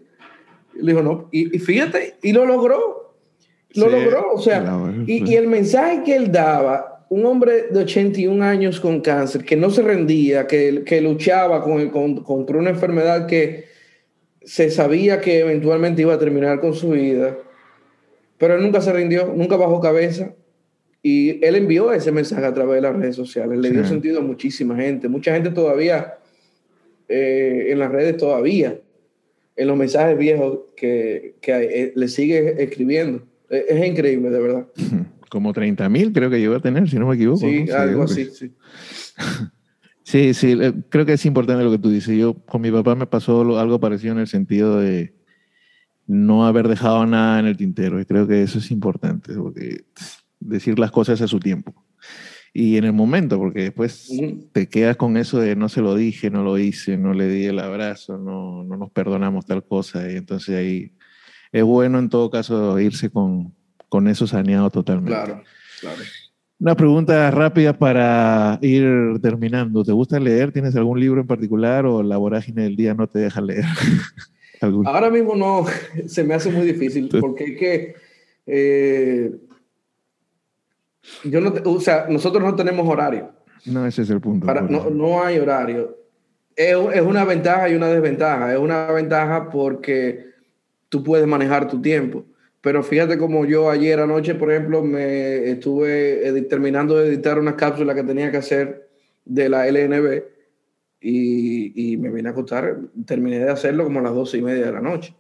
[0.77, 3.15] Y le dijo, no, y, fíjate, y lo logró.
[3.75, 4.65] Lo logró, o sea,
[5.07, 9.71] y, el mensaje que él daba, un hombre de 81 años con cáncer, que no
[9.71, 13.67] se rendía, que, que luchaba con, con, contra una enfermedad que
[14.43, 17.37] se sabía que eventualmente iba a terminar con su vida,
[18.39, 20.33] pero él nunca se rindió, nunca bajó cabeza.
[21.03, 24.23] Y él envió ese mensaje a través de las redes sociales, le dio sentido a
[24.23, 25.09] muchísima gente.
[25.09, 26.15] Mucha gente todavía
[27.09, 28.81] eh, en las redes todavía,
[29.57, 33.23] en los mensajes viejos que, que eh, le sigue escribiendo.
[33.49, 34.67] Es, es, increíble, de verdad.
[35.31, 37.41] Como 30 mil creo que llegó a tener, si no me equivoco.
[37.41, 38.53] Sí, algo así, sí.
[40.03, 42.17] sí, sí, eh, creo que es importante lo que tú dices.
[42.17, 45.15] Yo con mi papá me pasó algo parecido en el sentido de
[46.07, 48.01] no haber dejado nada en el tintero.
[48.01, 49.85] Y creo que eso es importante, porque
[50.39, 51.87] decir las cosas a su tiempo
[52.59, 54.11] y en el momento, porque después
[54.53, 57.45] te quedas con eso de no se lo dije, no lo hice, no le di
[57.45, 60.93] el abrazo, no, no nos perdonamos tal cosa, y entonces ahí
[61.53, 63.55] es bueno en todo caso irse con,
[63.91, 65.11] con eso saneado totalmente.
[65.11, 65.43] Claro,
[65.83, 66.01] claro.
[66.59, 69.85] Una pregunta rápida para ir terminando.
[69.85, 70.51] ¿Te gusta leer?
[70.51, 73.67] ¿Tienes algún libro en particular o la vorágine del día no te deja leer?
[74.87, 75.67] Ahora mismo no,
[76.07, 77.95] se me hace muy difícil porque es que
[78.47, 79.31] eh,
[81.25, 83.33] yo no, o sea, nosotros no tenemos horario.
[83.65, 84.47] No, ese es el punto.
[84.47, 85.99] Para, no, no, hay horario.
[86.55, 88.53] Es, es, una ventaja y una desventaja.
[88.53, 90.27] Es una ventaja porque
[90.89, 92.25] tú puedes manejar tu tiempo.
[92.61, 97.95] Pero fíjate como yo ayer anoche, por ejemplo, me estuve terminando de editar una cápsula
[97.95, 98.89] que tenía que hacer
[99.25, 100.23] de la LNB
[101.01, 102.79] y, y me vine a acostar.
[103.05, 105.15] Terminé de hacerlo como a las doce y media de la noche.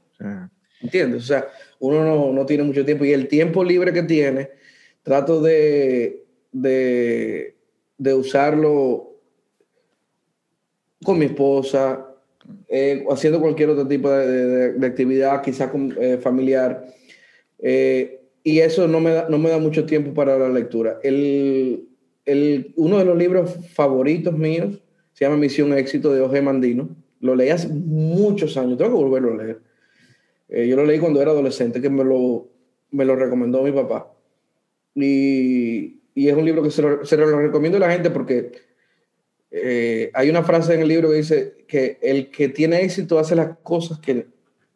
[0.80, 1.22] ¿Entiendes?
[1.22, 1.46] O sea,
[1.78, 4.50] uno no, no tiene mucho tiempo y el tiempo libre que tiene
[5.06, 7.54] trato de, de,
[8.12, 9.12] usarlo
[11.04, 12.12] con mi esposa,
[12.68, 16.86] eh, haciendo cualquier otro tipo de, actividad, quizás eh, familiar.
[17.60, 20.98] Eh, y eso no me, da, no me da mucho tiempo para la lectura.
[21.04, 21.86] El,
[22.24, 26.88] el, uno de los libros favoritos míos se llama Misión Éxito de Oje Mandino.
[27.20, 29.60] Lo leí hace muchos años, tengo que volverlo a leer.
[30.68, 32.48] yo lo leí cuando era adolescente, que me lo,
[32.90, 34.15] me lo recomendó mi papá.
[34.96, 38.52] Y, y, es un libro que se lo, se lo, recomiendo a la gente porque
[39.50, 43.36] eh, hay una frase en el libro que dice que el que tiene éxito hace
[43.36, 44.26] las cosas que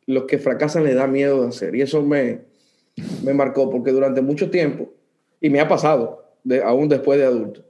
[0.06, 1.74] los que fracasan le da miedo de hacer.
[1.74, 2.40] Y eso me,
[3.24, 4.92] me marcó porque durante mucho tiempo,
[5.40, 7.64] y me ha pasado, aún después de adulto,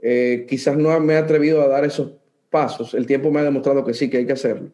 [0.00, 2.12] eh, quizás no me he atrevido a dar esos
[2.50, 2.94] pasos.
[2.94, 4.70] El tiempo me ha demostrado que sí, que hay que hacerlo.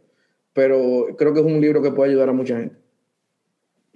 [0.52, 2.76] Pero creo que es un libro que puede ayudar a mucha gente.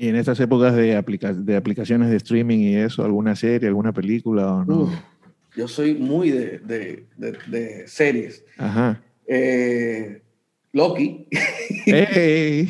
[0.01, 1.03] ¿Y en estas épocas de,
[1.35, 5.19] de aplicaciones de streaming y eso, alguna serie, alguna película o no?
[5.57, 8.45] yo soy muy de, de, series.
[8.57, 9.03] Ajá.
[9.27, 10.23] Eh,
[10.73, 11.27] Loki.
[11.91, 12.69] Hey.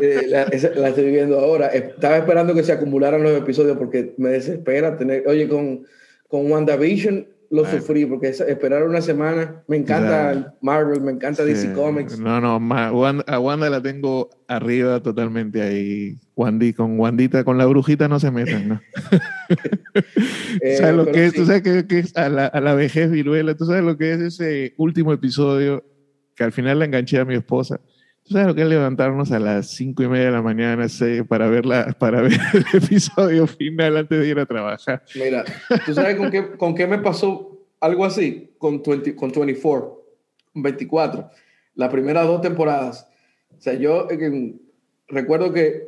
[0.00, 1.68] Eh, la, estoy viendo ahora.
[1.68, 5.22] Estaba esperando que se acumularan los episodios porque me desespera tener.
[5.28, 5.86] Oye, con,
[6.26, 9.62] con WandaVision lo sufrí porque esperar una semana.
[9.68, 12.18] Me encanta Marvel, me encanta DC Comics.
[12.18, 12.60] No, no,
[13.26, 16.18] a Wanda la tengo arriba totalmente ahí.
[16.36, 18.80] Wandy, con Wandita, con la brujita no se metan, ¿no?
[20.60, 21.32] Eh, ¿Sabes lo que es?
[21.32, 23.54] ¿Tú sabes que, es a la, a la, vejez viruela?
[23.54, 25.84] ¿Tú sabes lo que es ese último episodio
[26.34, 27.80] que al final la enganché a mi esposa?
[28.26, 30.84] ¿Tú sabes lo que es levantarnos a las cinco y media de la mañana
[31.28, 31.64] para, ver
[31.96, 35.04] para ver el episodio final antes de ir a trabajar?
[35.14, 35.44] Mira,
[35.84, 38.50] ¿tú sabes con qué, con qué me pasó algo así?
[38.58, 40.04] Con, 20, con 24,
[40.54, 41.30] 24.
[41.76, 43.06] Las primeras dos temporadas.
[43.56, 44.54] O sea, yo eh,
[45.06, 45.84] recuerdo que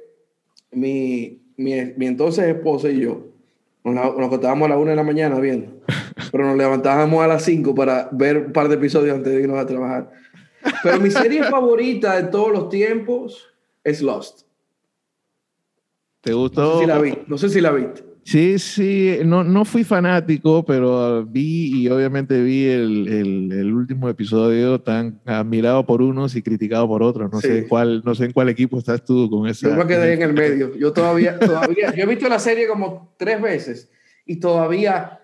[0.71, 3.27] mi, mi, mi, entonces esposa y yo
[3.83, 5.73] nos, nos acostábamos a las una de la mañana viendo,
[6.31, 9.59] pero nos levantábamos a las 5 para ver un par de episodios antes de irnos
[9.59, 10.13] a trabajar.
[10.83, 13.49] Pero mi serie favorita de todos los tiempos
[13.85, 14.43] es Lost.
[16.21, 16.63] ¿Te gustó?
[16.63, 17.19] No sé si la vi.
[17.27, 18.09] No sé si la viste.
[18.29, 24.07] Sí, sí, no, no fui fanático, pero vi y obviamente vi el, el, el, último
[24.07, 27.33] episodio tan admirado por unos y criticado por otros.
[27.33, 27.49] No, sí.
[27.49, 29.71] sé, cuál, no sé en cuál equipo estás tú con esa.
[29.71, 30.75] Yo me quedé en el medio.
[30.79, 33.91] Yo todavía, todavía, yo he visto la serie como tres veces
[34.27, 35.21] y todavía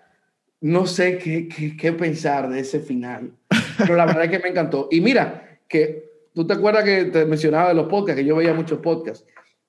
[0.61, 3.33] no sé qué, qué, qué pensar de ese final.
[3.77, 4.87] Pero la verdad es que me encantó.
[4.91, 8.53] Y mira, que tú te acuerdas que te mencionaba de los podcasts, que yo veía
[8.53, 9.25] muchos podcasts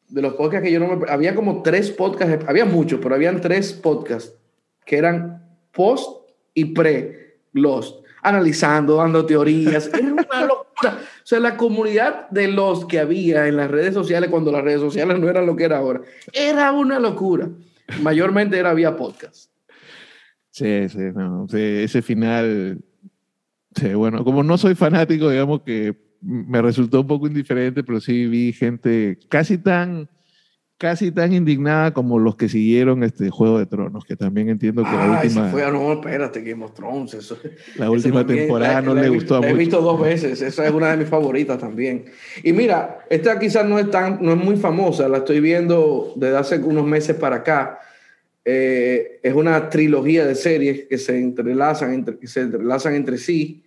[0.09, 1.11] de los podcasts que yo no me...
[1.11, 4.34] Había como tres podcasts, había muchos, pero habían tres podcasts
[4.84, 5.42] que eran
[5.72, 9.88] post y pre Lost, analizando, dando teorías.
[9.92, 10.98] Era una locura.
[11.00, 14.80] O sea, la comunidad de los que había en las redes sociales, cuando las redes
[14.80, 16.02] sociales no eran lo que era ahora,
[16.32, 17.48] era una locura.
[18.02, 19.50] Mayormente era vía podcast.
[20.50, 21.46] Sí, sí, no.
[21.48, 22.78] Sí, ese final...
[23.76, 28.26] Sí, bueno, como no soy fanático, digamos que me resultó un poco indiferente, pero sí
[28.26, 30.08] vi gente casi tan,
[30.78, 34.88] casi tan indignada como los que siguieron este Juego de Tronos, que también entiendo que
[34.90, 35.48] ah, la última...
[35.50, 37.14] Fue, no, espérate, Game of Thrones.
[37.14, 37.38] Eso,
[37.76, 40.40] la última también, temporada la, no la, le gustó a La he visto dos veces,
[40.40, 42.06] esa es una de mis favoritas también.
[42.42, 46.36] Y mira, esta quizás no es, tan, no es muy famosa, la estoy viendo desde
[46.36, 47.78] hace unos meses para acá.
[48.48, 53.64] Eh, es una trilogía de series que se entrelazan entre, que se entrelazan entre sí,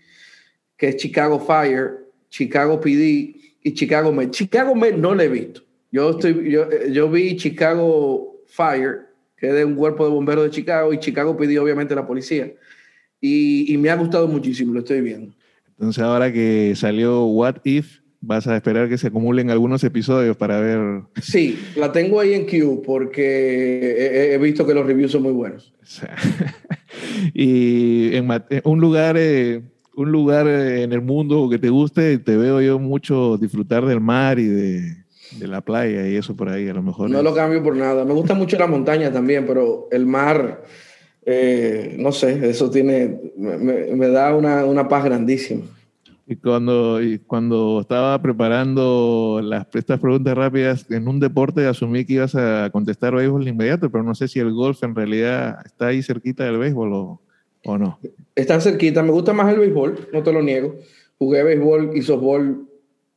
[0.79, 4.31] que es Chicago Fire, Chicago PD y Chicago Med.
[4.31, 5.61] Chicago Med no le he visto.
[5.91, 9.01] Yo, estoy, yo, yo vi Chicago Fire,
[9.35, 12.51] que es de un cuerpo de bomberos de Chicago, y Chicago PD, obviamente, la policía.
[13.19, 15.35] Y, y, me ha gustado muchísimo, lo estoy viendo.
[15.71, 20.61] Entonces, ahora que salió What If, vas a esperar que se acumulen algunos episodios para
[20.61, 21.01] ver.
[21.21, 25.73] Sí, la tengo ahí en queue porque he, visto que los reviews son muy buenos.
[27.33, 28.27] Y en
[28.63, 29.15] un lugar.
[29.17, 29.61] Eh,
[29.99, 34.39] un lugar en el mundo que te guste, te veo yo mucho disfrutar del mar
[34.39, 34.95] y de,
[35.37, 37.09] de, la playa y eso por ahí, a lo mejor.
[37.09, 37.23] No es...
[37.23, 38.05] lo cambio por nada.
[38.05, 40.63] Me gusta mucho la montaña también, pero el mar,
[41.25, 45.63] eh, no sé, eso tiene, me, me da una, una, paz grandísima.
[46.25, 52.13] Y cuando, y cuando estaba preparando las, estas preguntas rápidas, en un deporte asumí que
[52.13, 55.87] ibas a contestar béisbol de inmediato, pero no sé si el golf en realidad está
[55.87, 57.21] ahí cerquita del béisbol o...
[57.65, 57.99] ¿O no?
[58.35, 59.03] Está cerquita.
[59.03, 60.75] Me gusta más el béisbol, no te lo niego.
[61.17, 62.67] Jugué béisbol y softball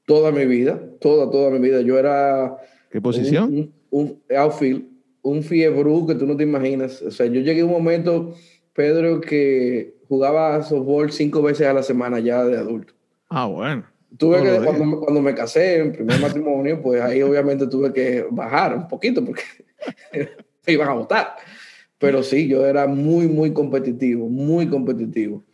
[0.07, 1.81] toda mi vida, toda, toda mi vida.
[1.81, 2.57] Yo era...
[2.91, 3.45] ¿Qué posición?
[3.45, 4.85] Un, un, un outfield,
[5.23, 7.01] un fiebru que tú no te imaginas.
[7.03, 8.35] O sea, yo llegué a un momento,
[8.75, 12.95] Pedro, que jugaba softball cinco veces a la semana ya de adulto.
[13.31, 13.85] Ah, bueno.
[14.19, 18.77] Tuve que, cuando, cuando, me casé, en primer matrimonio, pues ahí obviamente tuve que bajar
[18.77, 19.43] un poquito porque
[20.67, 21.37] me iban a votar.
[22.03, 25.45] Pero sí, yo era muy, muy competitivo, muy competitivo.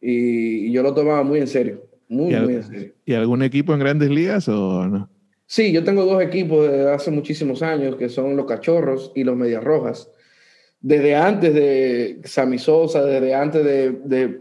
[0.00, 2.92] Y, yo lo tomaba muy en serio, muy, muy en serio.
[3.04, 5.10] ¿Y algún equipo en grandes ligas o no?
[5.46, 9.36] Sí, yo tengo dos equipos desde hace muchísimos años, que son los Cachorros y los
[9.36, 10.10] Medias Rojas.
[10.80, 14.40] Desde antes de Sammy Sosa, desde antes de, de,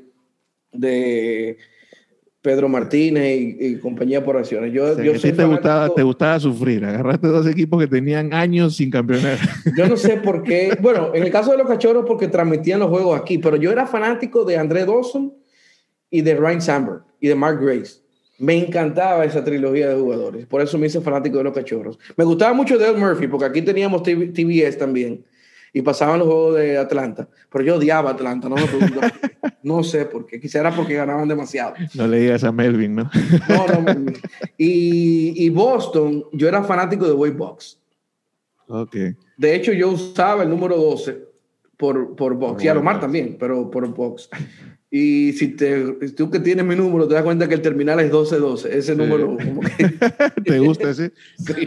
[0.71, 1.57] de
[2.49, 4.73] Pedro Martínez y, y, compañía por acciones.
[4.73, 8.33] Yo, o sea, yo soy te, gustaba, te gustaba sufrir, agarraste dos equipos que tenían
[8.33, 9.37] años sin campeonar.
[9.77, 12.89] Yo no sé por qué, bueno, en el caso de los cachorros porque transmitían los
[12.89, 15.31] juegos aquí, pero yo era fanático de André Dawson
[16.09, 18.01] y de Ryan Sandberg y de Mark Grace.
[18.39, 21.99] Me encantaba esa trilogía de jugadores, por eso me hice fanático de los cachorros.
[22.17, 25.23] Me gustaba mucho Dale Murphy, porque aquí teníamos TBS también
[25.73, 27.27] y pasaban los juegos de Atlanta.
[27.51, 29.01] Pero yo odiaba Atlanta, no me pregunto.
[29.63, 30.39] no sé por qué.
[30.39, 31.73] Quizá era porque ganaban demasiado.
[31.93, 33.09] No le digas a Melvin, ¿no?
[33.49, 34.17] no, no, Melvin.
[34.57, 37.79] Y, y, Boston, yo era fanático de Wade Box.
[38.67, 38.95] Ok.
[39.37, 41.29] De hecho, yo usaba el número 12
[41.77, 42.53] por, por Box.
[42.53, 44.29] Por y a Lomar también, pero por Box.
[44.91, 48.05] Y si te, tú que tienes mi número, te das cuenta que el terminal es
[48.05, 48.77] 1212.
[48.77, 48.97] Ese sí.
[48.97, 49.37] número.
[49.37, 49.87] Como que...
[50.43, 51.11] ¿Te gusta ese?
[51.37, 51.65] sí.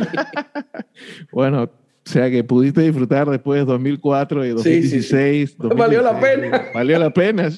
[1.30, 1.70] bueno,
[2.04, 5.02] o sea que pudiste disfrutar después de 2004 y 2016.
[5.02, 5.78] Sí, sí, 2016.
[5.78, 6.70] Valió la pena.
[6.74, 7.50] Valió la pena.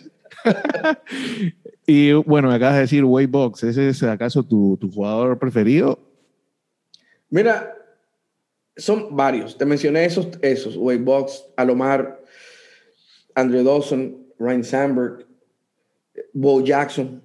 [1.87, 3.65] y bueno, me acabas de decir Wade Box.
[3.65, 5.99] ¿Ese es acaso tu, tu, jugador preferido?
[7.31, 7.75] Mira,
[8.77, 9.57] son varios.
[9.57, 12.21] Te mencioné esos, esos Wade Box, Alomar,
[13.35, 15.27] Andre Dawson, Ryan Sandberg,
[16.35, 17.23] Bo Jackson.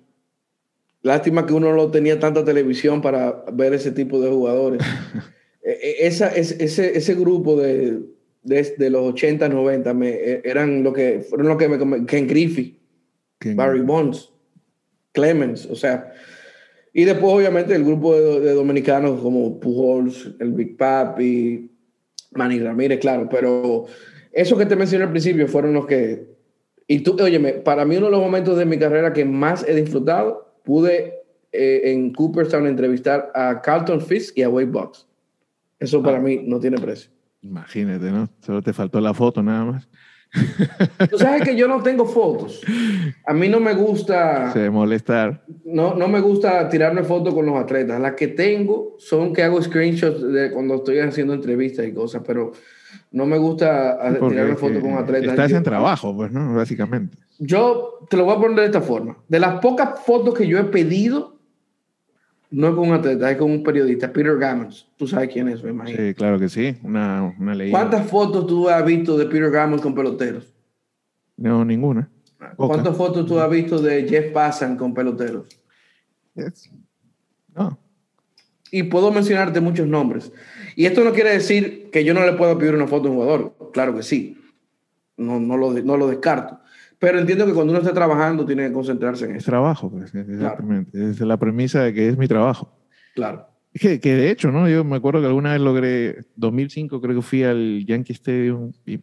[1.01, 4.81] Lástima que uno no tenía tanta televisión para ver ese tipo de jugadores.
[5.81, 7.99] Esa, ese, ese grupo de,
[8.43, 12.79] de, de, los 80, 90 me, eran lo que fueron lo que me Ken Griffey,
[13.39, 14.31] Ken Barry Bonds,
[15.11, 16.13] Clemens, o sea,
[16.93, 21.69] Y después, obviamente, el grupo de, de dominicanos como Pujols, el Big Papi,
[22.31, 23.85] Manny Ramírez, claro, pero
[24.31, 26.27] esos que te mencioné al principio fueron los que...
[26.87, 29.75] Y tú, óyeme, para mí uno de los momentos de mi carrera que más he
[29.75, 35.07] disfrutado, pude eh, en Cooperstown entrevistar a Carlton Fisk y a Wade Bucks.
[35.79, 36.21] Eso para ah.
[36.21, 37.11] mí no tiene precio.
[37.41, 38.29] Imagínate, ¿no?
[38.41, 39.89] Solo te faltó la foto nada más.
[41.09, 42.61] Tú sabes que yo no tengo fotos.
[43.25, 44.51] A mí no me gusta.
[44.51, 45.43] Se molestar.
[45.65, 47.99] No, no me gusta tirarme fotos con los atletas.
[47.99, 52.51] Las que tengo son que hago screenshots de cuando estoy haciendo entrevistas y cosas, pero
[53.11, 53.97] no me gusta
[54.29, 55.31] tirarme fotos con atletas.
[55.31, 56.55] Estás en trabajo, pues, ¿no?
[56.55, 57.17] Básicamente.
[57.39, 59.17] Yo te lo voy a poner de esta forma.
[59.27, 61.38] De las pocas fotos que yo he pedido,
[62.51, 64.87] no es con un atleta, es con un periodista, Peter Gammons.
[64.97, 65.97] Tú sabes quién es, me imagino.
[65.97, 67.79] Sí, claro que sí, una, una leyenda.
[67.79, 70.53] ¿Cuántas fotos tú has visto de Peter Gammons con peloteros?
[71.37, 72.09] No, ninguna.
[72.55, 75.47] ¿Cuántas fotos tú has visto de Jeff Passan con peloteros?
[77.55, 77.77] No.
[78.71, 80.31] Y puedo mencionarte muchos nombres.
[80.75, 83.17] Y esto no quiere decir que yo no le puedo pedir una foto a un
[83.17, 83.71] jugador.
[83.73, 84.37] Claro que sí.
[85.17, 86.59] No, no, lo, no lo descarto.
[86.99, 89.39] Pero entiendo que cuando uno está trabajando tiene que concentrarse en eso.
[89.39, 91.09] Es trabajo, pues, exactamente.
[91.09, 92.77] Es la premisa de que es mi trabajo.
[93.15, 93.47] Claro.
[93.73, 94.67] Que, que, de hecho, ¿no?
[94.67, 98.99] Yo me acuerdo que alguna vez logré, 2005 creo que fui al Yankee Stadium y,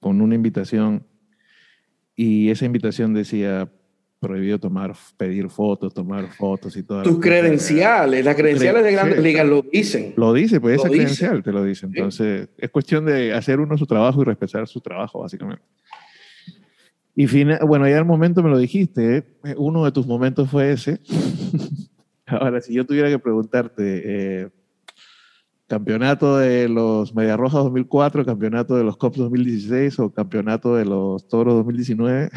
[0.00, 1.06] con una invitación
[2.14, 3.70] y esa invitación decía
[4.20, 7.02] prohibido tomar, pedir fotos, tomar fotos y todo.
[7.02, 10.14] Tus credenciales, las credenciales de grandes ligas lo dicen.
[10.16, 11.86] Lo dice, pues esa credencial te lo dice.
[11.86, 15.62] Entonces, es cuestión de hacer uno su trabajo y respetar su trabajo, básicamente.
[17.16, 17.26] Y
[17.64, 19.54] bueno, ya el momento me lo dijiste, ¿eh?
[19.56, 21.00] uno de tus momentos fue ese.
[22.26, 24.02] Ahora, si yo tuviera que preguntarte,
[24.42, 24.50] eh,
[25.66, 31.26] campeonato de los Medias Rojas 2004, campeonato de los Cops 2016 o campeonato de los
[31.28, 32.30] Toros 2019.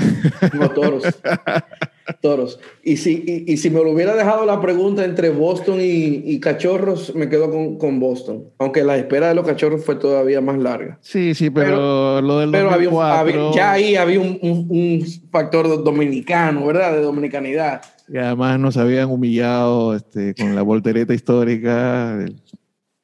[0.53, 1.03] No, Toros.
[2.21, 2.59] Toros.
[2.83, 7.27] Y si, y, si me lo hubiera dejado la pregunta entre Boston y, Cachorros, me
[7.27, 8.45] quedo con, con, Boston.
[8.59, 10.97] Aunque la espera de los Cachorros fue todavía más larga.
[11.01, 16.93] Sí, sí, pero, lo del pero Había, ya ahí había un, un, factor dominicano, ¿verdad?
[16.93, 17.81] De dominicanidad.
[18.07, 22.25] Y además nos habían humillado este, con la voltereta histórica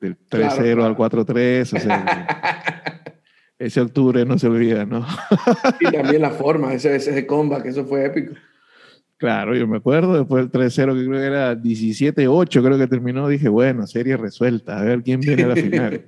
[0.03, 1.61] del, 3-0 al 4-3.
[1.61, 3.03] O sea,
[3.57, 5.05] ese octubre no se olvida, ¿no?
[5.79, 8.33] y también la forma, ese, ese combat, que eso fue épico.
[9.17, 13.27] Claro, yo me acuerdo, después del 3-0, que creo que era 17-8, creo que terminó,
[13.29, 16.05] dije, bueno, serie resuelta, a ver quién viene a la final.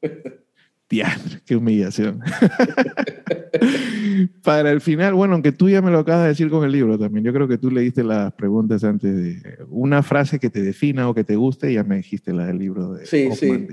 [0.88, 2.22] Teatro, qué humillación.
[4.42, 6.98] Para el final, bueno, aunque tú ya me lo acabas de decir con el libro
[6.98, 11.08] también, yo creo que tú leíste las preguntas antes de una frase que te defina
[11.08, 13.66] o que te guste, y ya me dijiste la del libro de Sí, sí.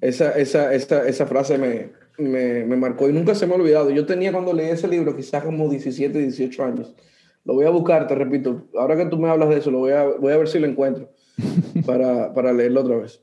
[0.00, 3.90] Esa, esa, esa, esa, frase me, me, me marcó y nunca se me ha olvidado.
[3.90, 6.94] Yo tenía cuando leí ese libro quizás como 17, 18 años.
[7.44, 8.66] Lo voy a buscar, te repito.
[8.76, 10.66] Ahora que tú me hablas de eso, lo voy a, voy a ver si lo
[10.66, 11.10] encuentro
[11.86, 13.20] para, para leerlo otra vez.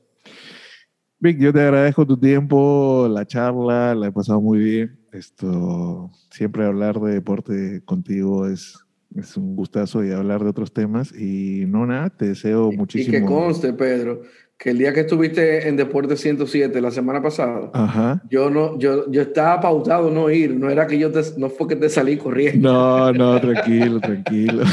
[1.18, 4.98] Vic, yo te agradezco tu tiempo, la charla, la he pasado muy bien.
[5.14, 8.84] Esto, siempre hablar de deporte contigo es,
[9.14, 11.12] es un gustazo y hablar de otros temas.
[11.16, 13.16] Y no nada, te deseo muchísimo.
[13.16, 14.22] Y que conste, Pedro,
[14.58, 19.22] que el día que estuviste en Deporte 107 la semana pasada, yo no, yo, yo
[19.22, 22.72] estaba pautado no ir, no era que yo te, no fue que te salí corriendo.
[22.72, 24.64] No, no, tranquilo, tranquilo.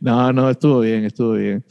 [0.00, 1.64] no, no, estuvo bien, estuvo bien.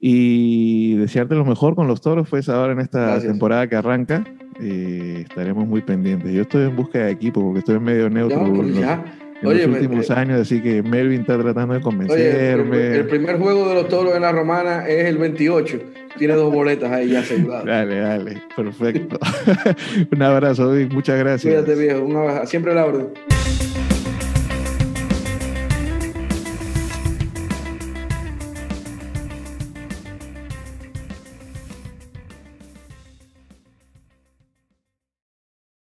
[0.00, 4.24] Y desearte lo mejor con los toros, pues ahora en esta temporada que arranca,
[4.60, 6.32] eh, estaremos muy pendientes.
[6.32, 8.64] Yo estoy en búsqueda de equipo porque estoy en medio neutro.
[8.68, 9.04] ya
[9.42, 12.96] en los últimos años, así que Melvin está tratando de convencerme.
[12.96, 15.80] el, primer juego de los toros en la romana es el 28.
[16.18, 17.64] Tiene dos boletas ahí ya aseguradas.
[17.64, 19.18] Dale, dale, perfecto.
[20.12, 21.52] un abrazo, Muchas gracias.
[21.54, 22.02] Cuídate, viejo.
[22.02, 22.46] Un abrazo.
[22.46, 23.08] Siempre la orden.